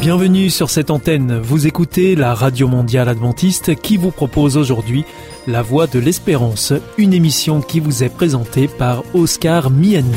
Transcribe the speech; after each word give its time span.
Bienvenue 0.00 0.48
sur 0.48 0.70
cette 0.70 0.90
antenne. 0.90 1.38
Vous 1.38 1.66
écoutez 1.66 2.16
la 2.16 2.34
Radio 2.34 2.66
Mondiale 2.68 3.10
Adventiste 3.10 3.74
qui 3.76 3.98
vous 3.98 4.10
propose 4.10 4.56
aujourd'hui 4.56 5.04
La 5.46 5.60
Voix 5.60 5.86
de 5.86 5.98
l'Espérance, 5.98 6.72
une 6.96 7.12
émission 7.12 7.60
qui 7.60 7.80
vous 7.80 8.02
est 8.02 8.08
présentée 8.08 8.66
par 8.66 9.04
Oscar 9.14 9.70
Miani. 9.70 10.16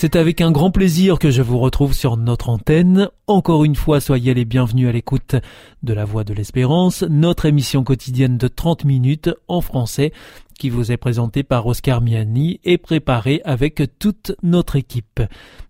C'est 0.00 0.16
avec 0.16 0.40
un 0.40 0.50
grand 0.50 0.70
plaisir 0.70 1.18
que 1.18 1.30
je 1.30 1.42
vous 1.42 1.58
retrouve 1.58 1.92
sur 1.92 2.16
notre 2.16 2.48
antenne. 2.48 3.10
Encore 3.26 3.64
une 3.64 3.74
fois, 3.74 4.00
soyez 4.00 4.32
les 4.32 4.46
bienvenus 4.46 4.88
à 4.88 4.92
l'écoute 4.92 5.36
de 5.82 5.92
La 5.92 6.06
Voix 6.06 6.24
de 6.24 6.32
l'Espérance, 6.32 7.02
notre 7.02 7.44
émission 7.44 7.84
quotidienne 7.84 8.38
de 8.38 8.48
30 8.48 8.86
minutes 8.86 9.28
en 9.46 9.60
français 9.60 10.14
qui 10.58 10.70
vous 10.70 10.90
est 10.90 10.96
présentée 10.96 11.42
par 11.42 11.66
Oscar 11.66 12.00
Miani 12.00 12.60
et 12.64 12.78
préparée 12.78 13.42
avec 13.44 13.82
toute 13.98 14.32
notre 14.42 14.76
équipe. 14.76 15.20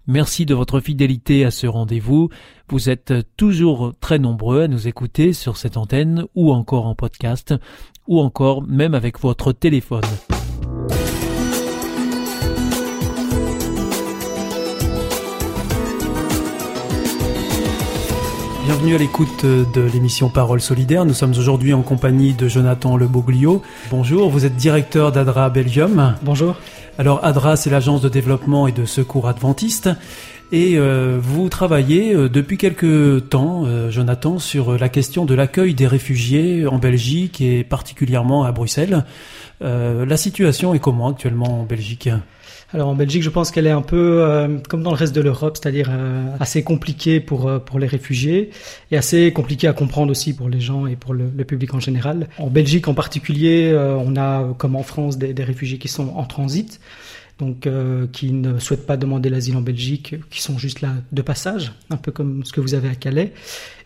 Merci 0.07 0.47
de 0.47 0.55
votre 0.55 0.79
fidélité 0.79 1.45
à 1.45 1.51
ce 1.51 1.67
rendez-vous. 1.67 2.29
Vous 2.69 2.89
êtes 2.89 3.13
toujours 3.37 3.95
très 3.99 4.21
nombreux 4.21 4.63
à 4.63 4.69
nous 4.69 4.87
écouter 4.87 5.33
sur 5.33 5.57
cette 5.57 5.77
antenne 5.77 6.25
ou 6.37 6.53
encore 6.53 6.87
en 6.87 6.95
podcast 6.95 7.53
ou 8.07 8.21
encore 8.21 8.63
même 8.63 8.95
avec 8.95 9.19
votre 9.19 9.51
téléphone. 9.51 10.03
Bienvenue 18.71 18.95
à 18.95 18.99
l'écoute 18.99 19.45
de 19.45 19.81
l'émission 19.81 20.29
Parole 20.29 20.61
solidaire. 20.61 21.05
Nous 21.05 21.13
sommes 21.13 21.33
aujourd'hui 21.33 21.75
en 21.75 21.83
compagnie 21.83 22.35
de 22.35 22.47
Jonathan 22.47 22.97
Leboglio. 22.97 23.63
Bonjour, 23.91 24.31
vous 24.31 24.47
êtes 24.47 24.55
directeur 24.55 25.11
d'ADRA 25.11 25.51
Belgium. 25.51 26.15
Bonjour. 26.23 26.55
Alors 26.97 27.19
ADRA, 27.25 27.57
c'est 27.57 27.69
l'agence 27.69 28.01
de 28.01 28.09
développement 28.09 28.69
et 28.69 28.73
de 28.73 28.85
secours 28.85 29.27
adventiste. 29.27 29.91
Et 30.53 30.79
euh, 30.79 31.19
vous 31.21 31.49
travaillez 31.49 32.15
euh, 32.15 32.29
depuis 32.29 32.59
quelques 32.59 33.29
temps, 33.29 33.65
euh, 33.67 33.91
Jonathan, 33.91 34.39
sur 34.39 34.79
la 34.79 34.89
question 34.89 35.25
de 35.25 35.35
l'accueil 35.35 35.75
des 35.75 35.89
réfugiés 35.89 36.65
en 36.69 36.79
Belgique 36.79 37.41
et 37.41 37.65
particulièrement 37.65 38.45
à 38.45 38.53
Bruxelles. 38.53 39.05
la 39.61 40.17
situation 40.17 40.75
est 40.75 40.79
comment 40.79 41.09
actuellement 41.09 41.63
en 41.63 41.65
Belgique? 41.65 42.09
Alors 42.73 42.89
en 42.89 42.95
Belgique, 42.95 43.23
je 43.23 43.31
pense 43.31 43.51
qu'elle 43.51 43.67
est 43.67 43.73
un 43.73 43.83
peu 43.83 44.23
euh, 44.23 44.59
comme 44.69 44.83
dans 44.83 44.91
le 44.91 44.97
reste 44.97 45.15
de 45.15 45.21
l'Europe, 45.21 45.57
c'est-à-dire 45.61 45.89
euh, 45.91 46.25
assez 46.39 46.63
compliquée 46.63 47.19
pour 47.19 47.49
euh, 47.49 47.59
pour 47.59 47.81
les 47.81 47.89
réfugiés 47.89 48.51
et 48.93 48.97
assez 48.97 49.33
compliquée 49.33 49.67
à 49.67 49.73
comprendre 49.73 50.13
aussi 50.13 50.35
pour 50.35 50.49
les 50.49 50.61
gens 50.61 50.87
et 50.87 50.95
pour 50.95 51.13
le, 51.13 51.25
le 51.37 51.45
public 51.45 51.75
en 51.75 51.81
général. 51.81 52.29
En 52.39 52.47
Belgique 52.47 52.87
en 52.87 52.95
particulier, 52.95 53.77
on 53.77 54.17
a 54.17 54.55
comme 54.59 54.77
en 54.77 54.83
France 54.83 55.19
des, 55.19 55.35
des, 55.35 55.45
réfugiés 55.45 55.79
qui 55.79 55.89
sont 55.89 56.09
en 56.15 56.25
transit, 56.25 56.81
donc 57.39 57.69
qui 58.13 58.33
ne 58.33 58.59
souhaitent 58.59 58.87
pas 58.87 58.97
demander 58.97 59.31
l'asile 59.31 59.57
en 59.57 59.63
Belgique, 59.63 60.15
qui 60.31 60.43
sont 60.43 60.59
juste 60.59 60.81
là 60.81 60.95
de 61.13 61.23
passage, 61.23 61.73
un 61.91 61.97
peu 61.97 62.13
comme 62.13 62.45
ce 62.45 62.53
que 62.53 62.61
vous 62.61 62.75
avez 62.75 62.89
à 62.89 62.95
Calais. 62.95 63.33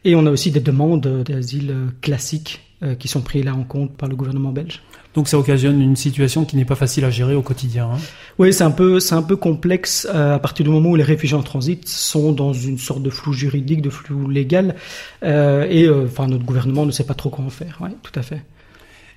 Et 0.04 0.14
on 0.14 0.26
a 0.26 0.30
aussi 0.30 0.50
des 0.50 0.60
demandes 0.60 1.24
d'asile 1.24 1.74
classiques 2.00 2.60
qui 2.98 3.08
sont 3.08 3.20
prises 3.20 3.44
là 3.44 3.54
en 3.54 3.64
compte 3.64 3.92
par 3.96 4.08
le 4.08 4.16
gouvernement 4.16 4.52
belge. 4.52 4.82
Donc 5.14 5.28
ça 5.28 5.38
occasionne 5.38 5.80
une 5.80 5.94
situation 5.94 6.44
qui 6.44 6.56
n'est 6.56 6.64
pas 6.64 6.74
facile 6.74 7.04
à 7.04 7.10
gérer 7.10 7.36
au 7.36 7.42
quotidien. 7.42 7.88
Hein. 7.92 7.98
Oui, 8.38 8.52
c'est 8.52 8.64
un 8.64 8.72
peu, 8.72 8.98
c'est 8.98 9.14
un 9.14 9.22
peu 9.22 9.36
complexe 9.36 10.08
euh, 10.12 10.34
à 10.34 10.38
partir 10.40 10.64
du 10.64 10.70
moment 10.70 10.90
où 10.90 10.96
les 10.96 11.04
réfugiés 11.04 11.36
en 11.36 11.42
transit 11.42 11.86
sont 11.86 12.32
dans 12.32 12.52
une 12.52 12.78
sorte 12.78 13.02
de 13.02 13.10
flou 13.10 13.32
juridique, 13.32 13.80
de 13.80 13.90
flou 13.90 14.28
légal, 14.28 14.74
euh, 15.22 15.66
et 15.70 15.84
euh, 15.84 16.06
enfin 16.06 16.26
notre 16.26 16.44
gouvernement 16.44 16.84
ne 16.84 16.90
sait 16.90 17.04
pas 17.04 17.14
trop 17.14 17.30
quoi 17.30 17.44
en 17.44 17.50
faire. 17.50 17.78
Oui, 17.80 17.90
tout 18.02 18.18
à 18.18 18.22
fait. 18.22 18.42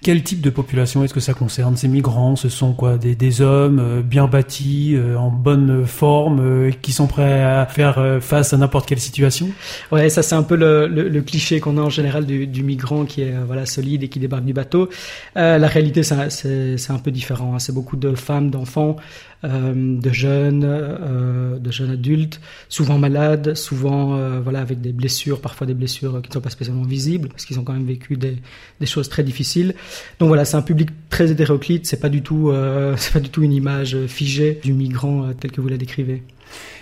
Quel 0.03 0.21
type 0.21 0.41
de 0.41 0.51
population 0.51 1.03
est-ce 1.03 1.13
que 1.13 1.19
ça 1.19 1.33
concerne? 1.33 1.75
Ces 1.75 1.87
migrants, 1.87 2.35
ce 2.35 2.49
sont 2.49 2.73
quoi? 2.73 2.97
Des, 2.97 3.15
des, 3.15 3.41
hommes 3.41 3.79
euh, 3.79 4.01
bien 4.01 4.27
bâtis, 4.27 4.95
euh, 4.95 5.17
en 5.17 5.31
bonne 5.31 5.85
forme, 5.85 6.39
euh, 6.39 6.71
qui 6.81 6.93
sont 6.93 7.07
prêts 7.07 7.43
à 7.43 7.65
faire 7.65 8.19
face 8.21 8.53
à 8.53 8.57
n'importe 8.57 8.87
quelle 8.87 8.99
situation? 8.99 9.49
Ouais, 9.91 10.09
ça 10.09 10.21
c'est 10.21 10.35
un 10.35 10.43
peu 10.43 10.55
le, 10.55 10.87
le, 10.87 11.09
le 11.09 11.21
cliché 11.21 11.59
qu'on 11.59 11.77
a 11.77 11.81
en 11.81 11.89
général 11.89 12.25
du, 12.25 12.45
du, 12.45 12.63
migrant 12.63 13.05
qui 13.05 13.21
est 13.21 13.33
voilà 13.45 13.65
solide 13.65 14.03
et 14.03 14.07
qui 14.07 14.19
débarque 14.19 14.45
du 14.45 14.53
bateau. 14.53 14.89
la 15.35 15.67
réalité, 15.67 16.03
c'est 16.03 16.91
un 16.91 16.99
peu 16.99 17.11
différent. 17.11 17.55
Hein. 17.55 17.59
C'est 17.59 17.73
beaucoup 17.73 17.97
de 17.97 18.13
femmes, 18.15 18.51
d'enfants, 18.51 18.97
euh, 18.97 19.36
de 19.43 20.11
jeunes, 20.11 20.63
euh, 20.65 21.59
de 21.59 21.71
jeunes 21.71 21.91
adultes, 21.91 22.41
souvent 22.69 22.97
malades, 22.97 23.55
souvent 23.55 24.15
euh, 24.15 24.39
voilà 24.39 24.61
avec 24.61 24.81
des 24.81 24.91
blessures, 24.91 25.41
parfois 25.41 25.67
des 25.67 25.73
blessures 25.73 26.21
qui 26.21 26.29
ne 26.29 26.33
sont 26.33 26.41
pas 26.41 26.49
spécialement 26.49 26.83
visibles 26.83 27.29
parce 27.29 27.45
qu'ils 27.45 27.59
ont 27.59 27.63
quand 27.63 27.73
même 27.73 27.85
vécu 27.85 28.17
des, 28.17 28.37
des 28.79 28.85
choses 28.85 29.09
très 29.09 29.23
difficiles. 29.23 29.75
Donc 30.19 30.27
voilà, 30.29 30.45
c'est 30.45 30.57
un 30.57 30.61
public 30.61 30.89
très 31.09 31.31
hétéroclite. 31.31 31.85
C'est 31.85 31.99
pas 31.99 32.09
du 32.09 32.21
tout, 32.21 32.51
c'est 32.97 33.13
pas 33.13 33.19
du 33.19 33.29
tout 33.29 33.43
une 33.43 33.53
image 33.53 33.97
figée 34.07 34.59
du 34.63 34.73
migrant 34.73 35.31
tel 35.39 35.51
que 35.51 35.61
vous 35.61 35.69
la 35.69 35.77
décrivez. 35.77 36.23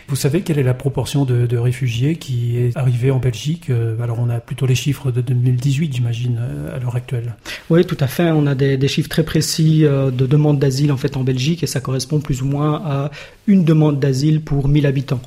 Vous 0.08 0.16
savez 0.16 0.42
quelle 0.42 0.60
est 0.60 0.64
la 0.64 0.76
proportion 0.76 1.26
de, 1.26 1.48
de 1.48 1.58
réfugiés 1.58 2.18
qui 2.18 2.58
est 2.58 2.78
arrivée 2.78 3.10
en 3.10 3.18
Belgique 3.18 3.72
euh, 3.72 4.00
Alors 4.04 4.20
on 4.20 4.30
a 4.30 4.40
plutôt 4.40 4.68
les 4.68 4.76
chiffres 4.76 5.12
de 5.12 5.20
2018, 5.20 5.96
j'imagine, 5.96 6.38
euh, 6.40 6.76
à 6.76 6.80
l'heure 6.80 6.96
actuelle. 6.96 7.36
Oui, 7.72 7.84
tout 7.86 7.98
à 8.00 8.06
fait. 8.06 8.30
On 8.30 8.46
a 8.46 8.54
des, 8.54 8.78
des 8.78 8.88
chiffres 8.88 9.10
très 9.10 9.24
précis 9.24 9.84
euh, 9.84 10.12
de 10.12 10.28
demandes 10.28 10.60
d'asile 10.60 10.92
en 10.92 10.98
fait 10.98 11.18
en 11.18 11.24
Belgique 11.24 11.64
et 11.64 11.68
ça 11.68 11.80
correspond 11.80 12.20
plus 12.20 12.44
ou 12.44 12.45
moins 12.46 12.82
à 12.86 13.12
une 13.48 13.64
demande 13.64 14.00
d'asile 14.00 14.42
pour 14.42 14.68
1000 14.68 14.86
habitants. 14.86 15.22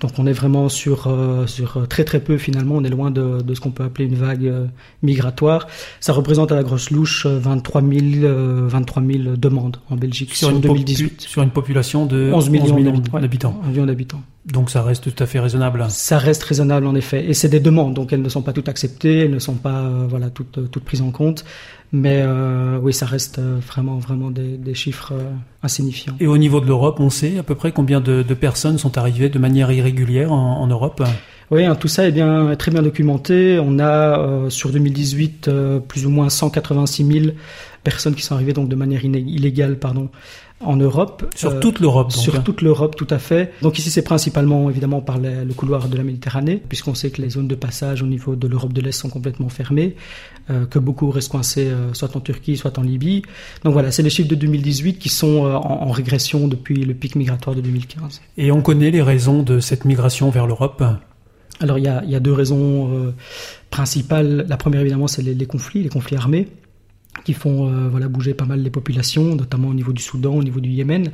Donc 0.00 0.12
on 0.18 0.26
est 0.26 0.32
vraiment 0.32 0.68
sur, 0.68 1.06
euh, 1.06 1.46
sur 1.46 1.86
très 1.88 2.04
très 2.04 2.20
peu 2.20 2.36
finalement, 2.36 2.74
on 2.76 2.84
est 2.84 2.90
loin 2.90 3.10
de, 3.10 3.40
de 3.40 3.54
ce 3.54 3.60
qu'on 3.60 3.70
peut 3.70 3.84
appeler 3.84 4.06
une 4.06 4.16
vague 4.16 4.46
euh, 4.46 4.66
migratoire. 5.02 5.66
Ça 6.00 6.12
représente 6.12 6.52
à 6.52 6.56
la 6.56 6.62
grosse 6.62 6.90
louche 6.90 7.26
23 7.26 7.80
000, 7.80 8.68
23 8.68 9.02
000 9.02 9.36
demandes 9.36 9.78
en 9.88 9.96
Belgique 9.96 10.34
sur, 10.34 10.48
sur 10.48 10.56
une 10.56 10.60
2018. 10.60 11.20
sur 11.22 11.42
une 11.42 11.50
population 11.50 12.06
de 12.06 12.30
11 12.32 12.50
millions, 12.50 12.64
11 12.64 12.72
millions 12.72 12.90
d'habitants. 13.20 13.60
Ouais, 13.62 13.70
millions 13.70 13.86
d'habitants. 13.86 14.22
Donc 14.44 14.68
ça 14.68 14.82
reste 14.82 15.10
tout 15.10 15.22
à 15.22 15.26
fait 15.26 15.40
raisonnable. 15.40 15.86
Ça 15.88 16.18
reste 16.18 16.42
raisonnable 16.42 16.86
en 16.86 16.94
effet, 16.94 17.24
et 17.24 17.32
c'est 17.32 17.48
des 17.48 17.60
demandes, 17.60 17.94
donc 17.94 18.12
elles 18.12 18.20
ne 18.20 18.28
sont 18.28 18.42
pas 18.42 18.52
toutes 18.52 18.68
acceptées, 18.68 19.20
elles 19.20 19.30
ne 19.30 19.38
sont 19.38 19.54
pas 19.54 19.80
euh, 19.80 20.06
voilà 20.06 20.28
toutes, 20.28 20.70
toutes 20.70 20.84
prises 20.84 21.00
en 21.00 21.10
compte. 21.10 21.44
Mais 21.92 22.22
euh, 22.22 22.78
oui, 22.82 22.92
ça 22.92 23.06
reste 23.06 23.38
euh, 23.38 23.58
vraiment, 23.66 23.98
vraiment 23.98 24.30
des, 24.30 24.56
des 24.58 24.74
chiffres 24.74 25.12
euh, 25.12 25.30
insignifiants. 25.62 26.16
Et 26.18 26.26
au 26.26 26.36
niveau 26.36 26.60
de 26.60 26.66
l'Europe, 26.66 26.98
on 26.98 27.08
sait 27.08 27.38
à 27.38 27.42
peu 27.42 27.54
près 27.54 27.72
combien 27.72 28.00
de, 28.00 28.22
de 28.22 28.34
personnes 28.34 28.78
sont 28.78 28.98
arrivées 28.98 29.28
de 29.28 29.38
manière 29.38 29.70
irrégulière 29.70 30.32
en, 30.32 30.60
en 30.60 30.66
Europe? 30.66 31.02
Oui, 31.50 31.64
hein, 31.64 31.74
tout 31.74 31.88
ça 31.88 32.06
est 32.06 32.12
bien 32.12 32.54
très 32.56 32.70
bien 32.70 32.82
documenté. 32.82 33.60
On 33.62 33.78
a 33.78 34.18
euh, 34.18 34.50
sur 34.50 34.70
2018 34.70 35.48
euh, 35.48 35.80
plus 35.80 36.06
ou 36.06 36.10
moins 36.10 36.28
186 36.28 37.04
000 37.04 37.26
personnes 37.82 38.14
qui 38.14 38.22
sont 38.22 38.34
arrivées 38.34 38.54
donc 38.54 38.68
de 38.68 38.76
manière 38.76 39.04
illégale, 39.04 39.78
pardon, 39.78 40.08
en 40.60 40.76
Europe. 40.76 41.30
Sur 41.34 41.52
euh, 41.52 41.60
toute 41.60 41.80
l'Europe. 41.80 42.12
Sur 42.12 42.36
hein. 42.36 42.42
toute 42.44 42.62
l'Europe, 42.62 42.96
tout 42.96 43.06
à 43.10 43.18
fait. 43.18 43.52
Donc 43.62 43.78
ici, 43.78 43.90
c'est 43.90 44.02
principalement 44.02 44.68
évidemment 44.70 45.00
par 45.00 45.18
le, 45.18 45.44
le 45.44 45.54
couloir 45.54 45.88
de 45.88 45.96
la 45.96 46.02
Méditerranée, 46.02 46.62
puisqu'on 46.68 46.94
sait 46.94 47.10
que 47.10 47.22
les 47.22 47.30
zones 47.30 47.48
de 47.48 47.54
passage 47.54 48.02
au 48.02 48.06
niveau 48.06 48.36
de 48.36 48.48
l'Europe 48.48 48.72
de 48.72 48.80
l'Est 48.80 48.92
sont 48.92 49.10
complètement 49.10 49.48
fermées, 49.48 49.96
euh, 50.50 50.66
que 50.66 50.78
beaucoup 50.78 51.10
restent 51.10 51.30
coincés 51.30 51.66
euh, 51.66 51.92
soit 51.92 52.16
en 52.16 52.20
Turquie, 52.20 52.56
soit 52.56 52.78
en 52.78 52.82
Libye. 52.82 53.22
Donc 53.64 53.72
voilà, 53.72 53.90
c'est 53.92 54.02
les 54.02 54.10
chiffres 54.10 54.28
de 54.28 54.34
2018 54.34 54.98
qui 54.98 55.08
sont 55.08 55.44
en, 55.44 55.88
en, 55.88 55.90
régression 55.90 56.48
depuis 56.48 56.84
le 56.84 56.94
pic 56.94 57.16
migratoire 57.16 57.54
de 57.54 57.60
2015. 57.60 58.20
Et 58.38 58.50
on 58.50 58.62
connaît 58.62 58.90
les 58.90 59.02
raisons 59.02 59.42
de 59.42 59.60
cette 59.60 59.84
migration 59.84 60.30
vers 60.30 60.46
l'Europe? 60.46 60.82
Alors 61.60 61.78
il 61.78 61.84
y 61.84 61.88
a, 61.88 62.20
deux 62.20 62.32
raisons 62.32 62.92
euh, 62.92 63.14
principales. 63.70 64.44
La 64.48 64.56
première 64.56 64.80
évidemment 64.80 65.06
c'est 65.06 65.22
les, 65.22 65.46
conflits, 65.46 65.82
les 65.82 65.88
conflits 65.88 66.16
armés 66.16 66.48
qui 67.24 67.32
font 67.32 67.68
euh, 67.68 67.88
voilà 67.88 68.08
bouger 68.08 68.34
pas 68.34 68.44
mal 68.44 68.60
les 68.60 68.70
populations, 68.70 69.34
notamment 69.34 69.68
au 69.68 69.74
niveau 69.74 69.92
du 69.92 70.02
Soudan, 70.02 70.34
au 70.34 70.42
niveau 70.42 70.60
du 70.60 70.70
Yémen. 70.70 71.12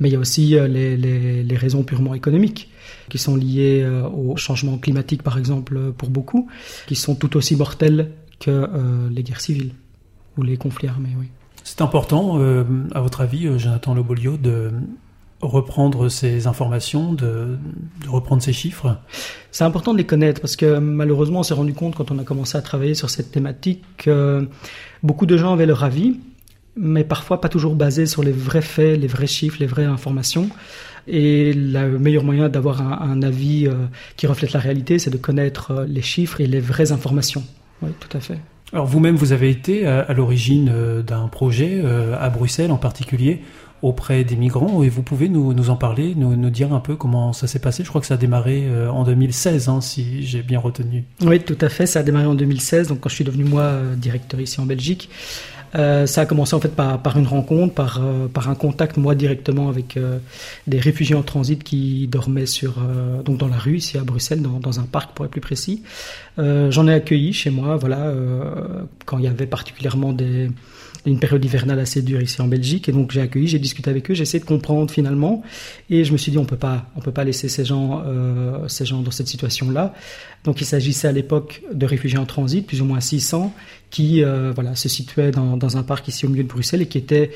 Mais 0.00 0.08
il 0.08 0.12
y 0.12 0.16
a 0.16 0.18
aussi 0.18 0.56
euh, 0.56 0.66
les, 0.66 1.56
raisons 1.56 1.82
purement 1.82 2.14
économiques 2.14 2.70
qui 3.08 3.18
sont 3.18 3.36
liées 3.36 3.86
au 4.14 4.36
changement 4.36 4.78
climatique 4.78 5.22
par 5.22 5.38
exemple 5.38 5.92
pour 5.92 6.08
beaucoup, 6.08 6.48
qui 6.86 6.96
sont 6.96 7.14
tout 7.14 7.36
aussi 7.36 7.54
mortelles 7.54 8.10
que 8.40 8.66
les 9.10 9.22
guerres 9.22 9.40
civiles 9.40 9.72
ou 10.38 10.42
les 10.42 10.56
conflits 10.56 10.88
armés. 10.88 11.14
Oui. 11.18 11.26
C'est 11.64 11.82
important, 11.82 12.40
à 12.92 13.00
votre 13.00 13.20
avis, 13.20 13.58
Jonathan 13.58 13.94
Lobolio, 13.94 14.36
de 14.38 14.72
reprendre 15.46 16.08
ces 16.08 16.46
informations, 16.46 17.12
de, 17.12 17.56
de 18.04 18.08
reprendre 18.08 18.42
ces 18.42 18.52
chiffres 18.52 18.96
C'est 19.50 19.64
important 19.64 19.92
de 19.92 19.98
les 19.98 20.06
connaître 20.06 20.40
parce 20.40 20.56
que 20.56 20.78
malheureusement 20.78 21.40
on 21.40 21.42
s'est 21.42 21.54
rendu 21.54 21.74
compte 21.74 21.94
quand 21.94 22.10
on 22.10 22.18
a 22.18 22.24
commencé 22.24 22.58
à 22.58 22.62
travailler 22.62 22.94
sur 22.94 23.10
cette 23.10 23.30
thématique 23.30 23.82
que 23.98 24.48
beaucoup 25.02 25.26
de 25.26 25.36
gens 25.36 25.52
avaient 25.52 25.66
leur 25.66 25.84
avis, 25.84 26.18
mais 26.76 27.04
parfois 27.04 27.40
pas 27.40 27.48
toujours 27.48 27.74
basé 27.74 28.06
sur 28.06 28.22
les 28.22 28.32
vrais 28.32 28.62
faits, 28.62 29.00
les 29.00 29.06
vrais 29.06 29.26
chiffres, 29.26 29.58
les 29.60 29.66
vraies 29.66 29.84
informations. 29.84 30.48
Et 31.06 31.52
le 31.52 31.98
meilleur 31.98 32.24
moyen 32.24 32.48
d'avoir 32.48 32.80
un, 32.80 33.10
un, 33.10 33.22
avis 33.22 33.66
euh, 33.66 33.74
qui 34.16 34.26
reflète 34.26 34.52
la 34.52 34.60
réalité, 34.60 34.98
c'est 34.98 35.10
de 35.10 35.18
connaître 35.18 35.70
euh, 35.70 35.86
les 35.86 36.00
chiffres 36.00 36.40
et 36.40 36.46
les 36.46 36.60
vraies 36.60 36.92
informations. 36.92 37.44
Oui, 37.82 37.90
tout 38.00 38.16
à 38.16 38.20
fait. 38.20 38.38
Alors 38.72 38.86
vous-même, 38.86 39.14
vous 39.14 39.32
avez 39.32 39.50
été 39.50 39.86
à, 39.86 40.00
à 40.00 40.14
l'origine 40.14 40.70
euh, 40.72 41.02
d'un 41.02 41.28
projet 41.28 41.82
à 42.18 42.30
Bruxelles 42.30 42.72
en 42.72 42.78
particulier 42.78 43.42
auprès 43.84 44.24
des 44.24 44.36
migrants. 44.36 44.82
Et 44.82 44.88
vous 44.88 45.02
pouvez 45.02 45.28
nous, 45.28 45.52
nous 45.52 45.70
en 45.70 45.76
parler, 45.76 46.14
nous, 46.16 46.36
nous 46.36 46.50
dire 46.50 46.72
un 46.72 46.80
peu 46.80 46.96
comment 46.96 47.32
ça 47.32 47.46
s'est 47.46 47.58
passé. 47.58 47.84
Je 47.84 47.88
crois 47.88 48.00
que 48.00 48.06
ça 48.06 48.14
a 48.14 48.18
démarré 48.18 48.66
en 48.88 49.04
2016, 49.04 49.68
hein, 49.68 49.80
si 49.80 50.24
j'ai 50.24 50.42
bien 50.42 50.58
retenu. 50.58 51.04
Oui, 51.22 51.40
tout 51.40 51.58
à 51.60 51.68
fait. 51.68 51.86
Ça 51.86 52.00
a 52.00 52.02
démarré 52.02 52.26
en 52.26 52.34
2016, 52.34 52.88
donc 52.88 53.00
quand 53.00 53.08
je 53.08 53.14
suis 53.14 53.24
devenu 53.24 53.44
moi 53.44 53.80
directeur 53.96 54.40
ici 54.40 54.60
en 54.60 54.66
Belgique. 54.66 55.10
Euh, 55.76 56.06
ça 56.06 56.20
a 56.20 56.26
commencé 56.26 56.54
en 56.54 56.60
fait 56.60 56.74
par, 56.74 57.02
par 57.02 57.18
une 57.18 57.26
rencontre, 57.26 57.74
par, 57.74 58.00
euh, 58.00 58.28
par 58.28 58.48
un 58.48 58.54
contact 58.54 58.96
moi 58.96 59.14
directement 59.14 59.68
avec 59.68 59.96
euh, 59.96 60.18
des 60.68 60.78
réfugiés 60.78 61.16
en 61.16 61.22
transit 61.22 61.62
qui 61.62 62.06
dormaient 62.06 62.46
sur 62.46 62.74
donc 63.24 63.38
dans 63.38 63.48
la 63.48 63.56
rue 63.56 63.78
ici 63.78 63.98
à 63.98 64.02
Bruxelles, 64.02 64.42
dans, 64.42 64.60
dans 64.60 64.80
un 64.80 64.84
parc 64.84 65.14
pour 65.14 65.24
être 65.24 65.30
plus 65.30 65.40
précis. 65.40 65.82
J'en 66.36 66.88
ai 66.88 66.92
accueilli 66.92 67.32
chez 67.32 67.50
moi, 67.50 67.76
voilà, 67.76 68.12
quand 69.06 69.18
il 69.18 69.24
y 69.24 69.28
avait 69.28 69.46
particulièrement 69.46 70.12
des 70.12 70.50
une 71.06 71.18
période 71.18 71.44
hivernale 71.44 71.80
assez 71.80 72.02
dure 72.02 72.22
ici 72.22 72.40
en 72.40 72.48
Belgique 72.48 72.88
et 72.88 72.92
donc 72.92 73.12
j'ai 73.12 73.20
accueilli, 73.20 73.46
j'ai 73.46 73.58
discuté 73.58 73.90
avec 73.90 74.10
eux, 74.10 74.14
j'ai 74.14 74.22
essayé 74.22 74.40
de 74.40 74.44
comprendre 74.44 74.90
finalement 74.90 75.42
et 75.90 76.04
je 76.04 76.12
me 76.12 76.16
suis 76.16 76.32
dit 76.32 76.38
on 76.38 76.44
peut 76.44 76.56
pas 76.56 76.86
on 76.96 77.00
peut 77.00 77.12
pas 77.12 77.24
laisser 77.24 77.48
ces 77.48 77.64
gens 77.64 78.02
ces 78.68 78.86
gens 78.86 79.00
dans 79.02 79.10
cette 79.10 79.28
situation 79.28 79.70
là. 79.70 79.94
Donc 80.44 80.60
il 80.60 80.66
s'agissait 80.66 81.08
à 81.08 81.12
l'époque 81.12 81.62
de 81.72 81.86
réfugiés 81.86 82.18
en 82.18 82.26
transit, 82.26 82.66
plus 82.66 82.82
ou 82.82 82.84
moins 82.84 83.00
600 83.00 83.52
qui 83.94 84.24
euh, 84.24 84.50
voilà, 84.52 84.74
se 84.74 84.88
situait 84.88 85.30
dans, 85.30 85.76
un 85.76 85.82
parc 85.84 86.08
ici 86.08 86.26
au 86.26 86.28
milieu 86.28 86.42
de 86.42 86.48
Bruxelles 86.48 86.82
et 86.82 86.86
qui 86.86 86.98
était 86.98 87.30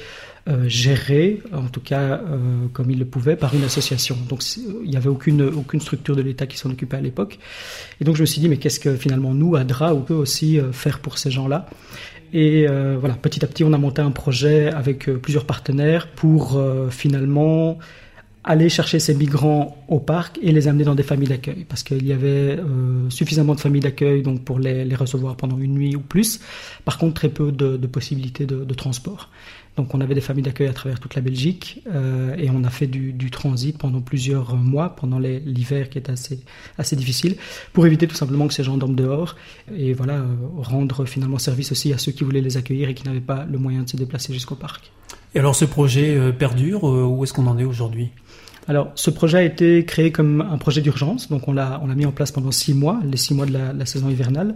euh, 0.48 0.68
géré, 0.68 1.40
en 1.52 1.68
tout 1.68 1.80
cas 1.80 2.20
euh, 2.20 2.66
comme 2.72 2.90
il 2.90 2.98
le 2.98 3.04
pouvait, 3.04 3.36
par 3.36 3.54
une 3.54 3.62
association. 3.62 4.16
Donc 4.28 4.42
il 4.56 4.90
n'y 4.90 4.96
avait 4.96 5.08
aucune, 5.08 5.42
aucune 5.42 5.80
structure 5.80 6.16
de 6.16 6.22
l'État 6.22 6.46
qui 6.46 6.58
s'en 6.58 6.68
occupait 6.70 6.96
à 6.96 7.00
l'époque. 7.00 7.38
Et 8.00 8.04
donc 8.04 8.16
je 8.16 8.22
me 8.22 8.26
suis 8.26 8.40
dit, 8.40 8.48
mais 8.48 8.56
qu'est-ce 8.56 8.80
que 8.80 8.96
finalement 8.96 9.34
nous, 9.34 9.54
ADRA, 9.54 9.94
on 9.94 10.02
peut 10.02 10.14
aussi 10.14 10.58
faire 10.72 10.98
pour 10.98 11.16
ces 11.16 11.30
gens-là? 11.30 11.68
Et 12.32 12.66
voilà, 12.66 13.14
petit 13.14 13.44
à 13.44 13.48
petit, 13.48 13.64
on 13.64 13.72
a 13.72 13.78
monté 13.78 14.02
un 14.02 14.10
projet 14.10 14.70
avec 14.72 15.10
plusieurs 15.20 15.44
partenaires 15.44 16.08
pour 16.08 16.60
finalement 16.90 17.78
aller 18.48 18.70
chercher 18.70 18.98
ces 18.98 19.14
migrants 19.14 19.76
au 19.88 20.00
parc 20.00 20.38
et 20.40 20.52
les 20.52 20.68
amener 20.68 20.84
dans 20.84 20.94
des 20.94 21.02
familles 21.02 21.28
d'accueil 21.28 21.66
parce 21.68 21.82
qu'il 21.82 22.06
y 22.06 22.12
avait 22.14 22.56
euh, 22.58 23.10
suffisamment 23.10 23.54
de 23.54 23.60
familles 23.60 23.82
d'accueil 23.82 24.22
donc 24.22 24.42
pour 24.42 24.58
les, 24.58 24.94
recevoir 24.94 25.36
pendant 25.36 25.58
une 25.58 25.74
nuit 25.74 25.94
ou 25.94 26.00
plus. 26.00 26.40
Par 26.86 26.96
contre, 26.96 27.14
très 27.14 27.28
peu 27.28 27.52
de, 27.52 27.76
possibilités 27.86 28.46
de, 28.46 28.74
transport. 28.74 29.28
Donc, 29.78 29.94
on 29.94 30.00
avait 30.00 30.16
des 30.16 30.20
familles 30.20 30.42
d'accueil 30.42 30.66
à 30.66 30.72
travers 30.72 30.98
toute 30.98 31.14
la 31.14 31.22
Belgique 31.22 31.84
euh, 31.86 32.34
et 32.36 32.50
on 32.50 32.64
a 32.64 32.68
fait 32.68 32.88
du, 32.88 33.30
transit 33.30 33.78
pendant 33.78 34.00
plusieurs 34.00 34.56
mois, 34.56 34.88
pendant 34.96 35.20
l'hiver 35.20 35.88
qui 35.88 35.98
est 35.98 36.10
assez 36.10 36.40
assez 36.78 36.96
difficile, 36.96 37.36
pour 37.72 37.86
éviter 37.86 38.08
tout 38.08 38.16
simplement 38.16 38.48
que 38.48 38.54
ces 38.54 38.64
gens 38.64 38.76
dorment 38.76 38.96
dehors 38.96 39.36
et 39.72 39.92
voilà 39.92 40.14
euh, 40.14 40.34
rendre 40.56 41.04
finalement 41.04 41.38
service 41.38 41.70
aussi 41.70 41.92
à 41.92 41.98
ceux 41.98 42.10
qui 42.10 42.24
voulaient 42.24 42.40
les 42.40 42.56
accueillir 42.56 42.88
et 42.88 42.94
qui 42.94 43.06
n'avaient 43.06 43.20
pas 43.20 43.44
le 43.44 43.56
moyen 43.56 43.84
de 43.84 43.88
se 43.88 43.96
déplacer 43.96 44.32
jusqu'au 44.32 44.56
parc. 44.56 44.90
Et 45.36 45.38
alors, 45.38 45.54
ce 45.54 45.64
projet 45.64 46.16
euh, 46.16 46.32
perdure 46.32 46.82
Où 46.82 47.22
est-ce 47.22 47.32
qu'on 47.32 47.46
en 47.46 47.56
est 47.56 47.64
aujourd'hui? 47.64 48.10
Alors, 48.68 48.92
ce 48.94 49.08
projet 49.08 49.38
a 49.38 49.42
été 49.42 49.86
créé 49.86 50.12
comme 50.12 50.42
un 50.42 50.58
projet 50.58 50.82
d'urgence, 50.82 51.30
donc 51.30 51.48
on 51.48 51.52
l'a 51.54 51.80
on 51.82 51.86
l'a 51.86 51.94
mis 51.94 52.04
en 52.04 52.12
place 52.12 52.32
pendant 52.32 52.50
six 52.50 52.74
mois, 52.74 53.00
les 53.02 53.16
six 53.16 53.32
mois 53.32 53.46
de 53.46 53.52
la, 53.52 53.86
saison 53.86 54.10
hivernale. 54.10 54.54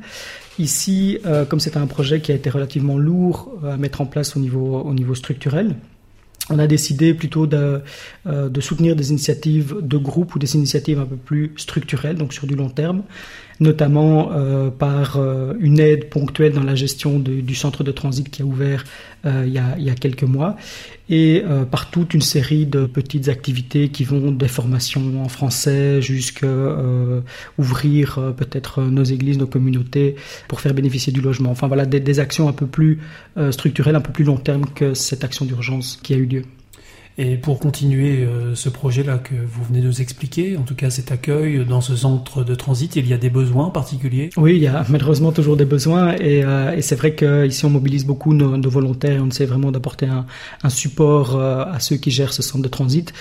Ici, 0.59 1.19
euh, 1.25 1.47
comme 1.47 1.61
c'est 1.61 1.79
un 1.79 1.87
projet 1.87 2.21
qui 2.21 2.31
a 2.31 2.35
été 2.35 2.51
relativement 2.51 2.99
lourd 2.99 3.51
à 3.65 3.79
mettre 3.79 4.03
en 4.03 4.07
place 4.07 4.37
au 4.37 4.41
niveau 4.41 4.83
au 4.83 4.93
niveau 4.93 5.15
structurel, 5.15 5.77
on 6.51 6.59
a 6.59 6.67
décidé 6.67 7.15
plutôt 7.15 7.47
de, 7.47 7.81
euh, 8.27 8.49
de, 8.49 8.61
soutenir 8.61 8.97
des 8.97 9.11
initiatives 9.11 9.77
de 9.81 9.97
groupe 9.97 10.35
ou 10.35 10.39
des 10.39 10.55
initiatives 10.57 10.99
un 10.99 11.07
peu 11.07 11.17
plus 11.17 11.53
structurelles, 11.57 12.17
donc 12.17 12.35
sur 12.35 12.47
du 12.47 12.55
long 12.55 12.69
terme, 12.69 13.03
notamment 13.61 14.31
euh, 14.33 14.71
par 14.71 15.17
euh, 15.17 15.55
une 15.61 15.79
aide 15.79 16.09
ponctuelle 16.09 16.53
dans 16.53 16.65
la 16.65 16.75
gestion 16.75 17.19
du 17.19 17.55
centre 17.55 17.85
de 17.85 17.93
transit 17.93 18.29
qui 18.29 18.43
a 18.43 18.45
ouvert 18.45 18.85
euh, 19.25 19.45
il, 19.47 19.53
y 19.53 19.91
a, 19.91 19.95
quelques 19.95 20.25
mois, 20.25 20.57
et 21.09 21.45
par 21.71 21.91
toute 21.91 22.15
une 22.15 22.23
série 22.23 22.65
de 22.65 22.87
petites 22.87 23.29
activités 23.29 23.91
qui 23.91 24.03
vont 24.03 24.33
des 24.33 24.49
formations 24.49 25.23
en 25.23 25.29
français 25.29 26.01
jusqu'à 26.01 26.47
ouvrir 27.59 28.33
peut-être 28.37 28.83
nos 28.83 29.05
églises, 29.05 29.37
nos 29.37 29.47
communautés 29.47 30.17
pour 30.49 30.61
faire 30.61 30.73
bénéficier 30.73 31.13
du 31.13 31.21
logement. 31.21 31.51
Enfin 31.51 31.67
voilà, 31.67 31.85
des 31.85 32.19
actions 32.19 32.49
un 32.49 32.53
peu 32.53 32.67
plus 32.67 33.01
structurelles, 33.51 33.97
un 33.97 34.01
peu 34.01 34.13
plus 34.13 34.25
long 34.25 34.39
terme 34.39 34.65
que 34.75 34.95
cette 34.95 35.23
action 35.23 35.45
d'urgence 35.45 35.99
qui 36.03 36.15
a 36.15 36.17
eu 36.17 36.25
lieu. 36.25 36.43
Et 37.19 37.37
pour 37.37 37.59
continuer 37.59 38.25
euh, 38.25 38.55
ce 38.55 38.71
projet-là 38.71 39.19
que 39.19 39.35
vous 39.35 39.63
venez 39.65 39.81
de 39.81 39.87
nous 39.87 40.01
expliquer, 40.01 40.57
en 40.57 40.63
tout 40.63 40.75
cas 40.75 40.89
cet 40.89 41.13
accueil 41.13 41.63
dans 41.67 41.83
ce 41.83 41.95
centre 41.95 42.43
de 42.43 42.55
transit, 42.55 42.97
il 42.97 43.07
y 43.07 43.13
a 43.13 43.19
des 43.19 43.29
besoins 43.29 43.69
particuliers? 43.69 44.31
Oui, 44.39 44.57
il 44.57 44.63
y 44.63 44.67
a 44.67 44.85
malheureusement 44.89 45.31
toujours 45.31 45.59
des 45.59 45.67
besoins 45.67 46.15
et, 46.15 46.43
euh, 46.43 46.75
et 46.75 46.81
c'est 46.81 46.97
vrai 46.97 47.15
qu'ici 47.15 47.67
on 47.67 47.71
mobilise 47.71 48.07
beaucoup 48.07 48.33
nos, 48.33 48.57
nos, 48.57 48.71
volontaires 48.71 49.17
et 49.17 49.21
on 49.21 49.29
essaie 49.29 49.45
vraiment 49.45 49.71
d'apporter 49.71 50.07
un, 50.07 50.25
un, 50.63 50.69
support 50.71 51.37
euh, 51.37 51.65
à 51.65 51.81
ceux 51.81 51.97
qui 51.97 52.11
gèrent 52.11 52.33
ce 52.33 52.43
centre 52.43 52.63
de 52.63 52.69
transit. 52.69 53.13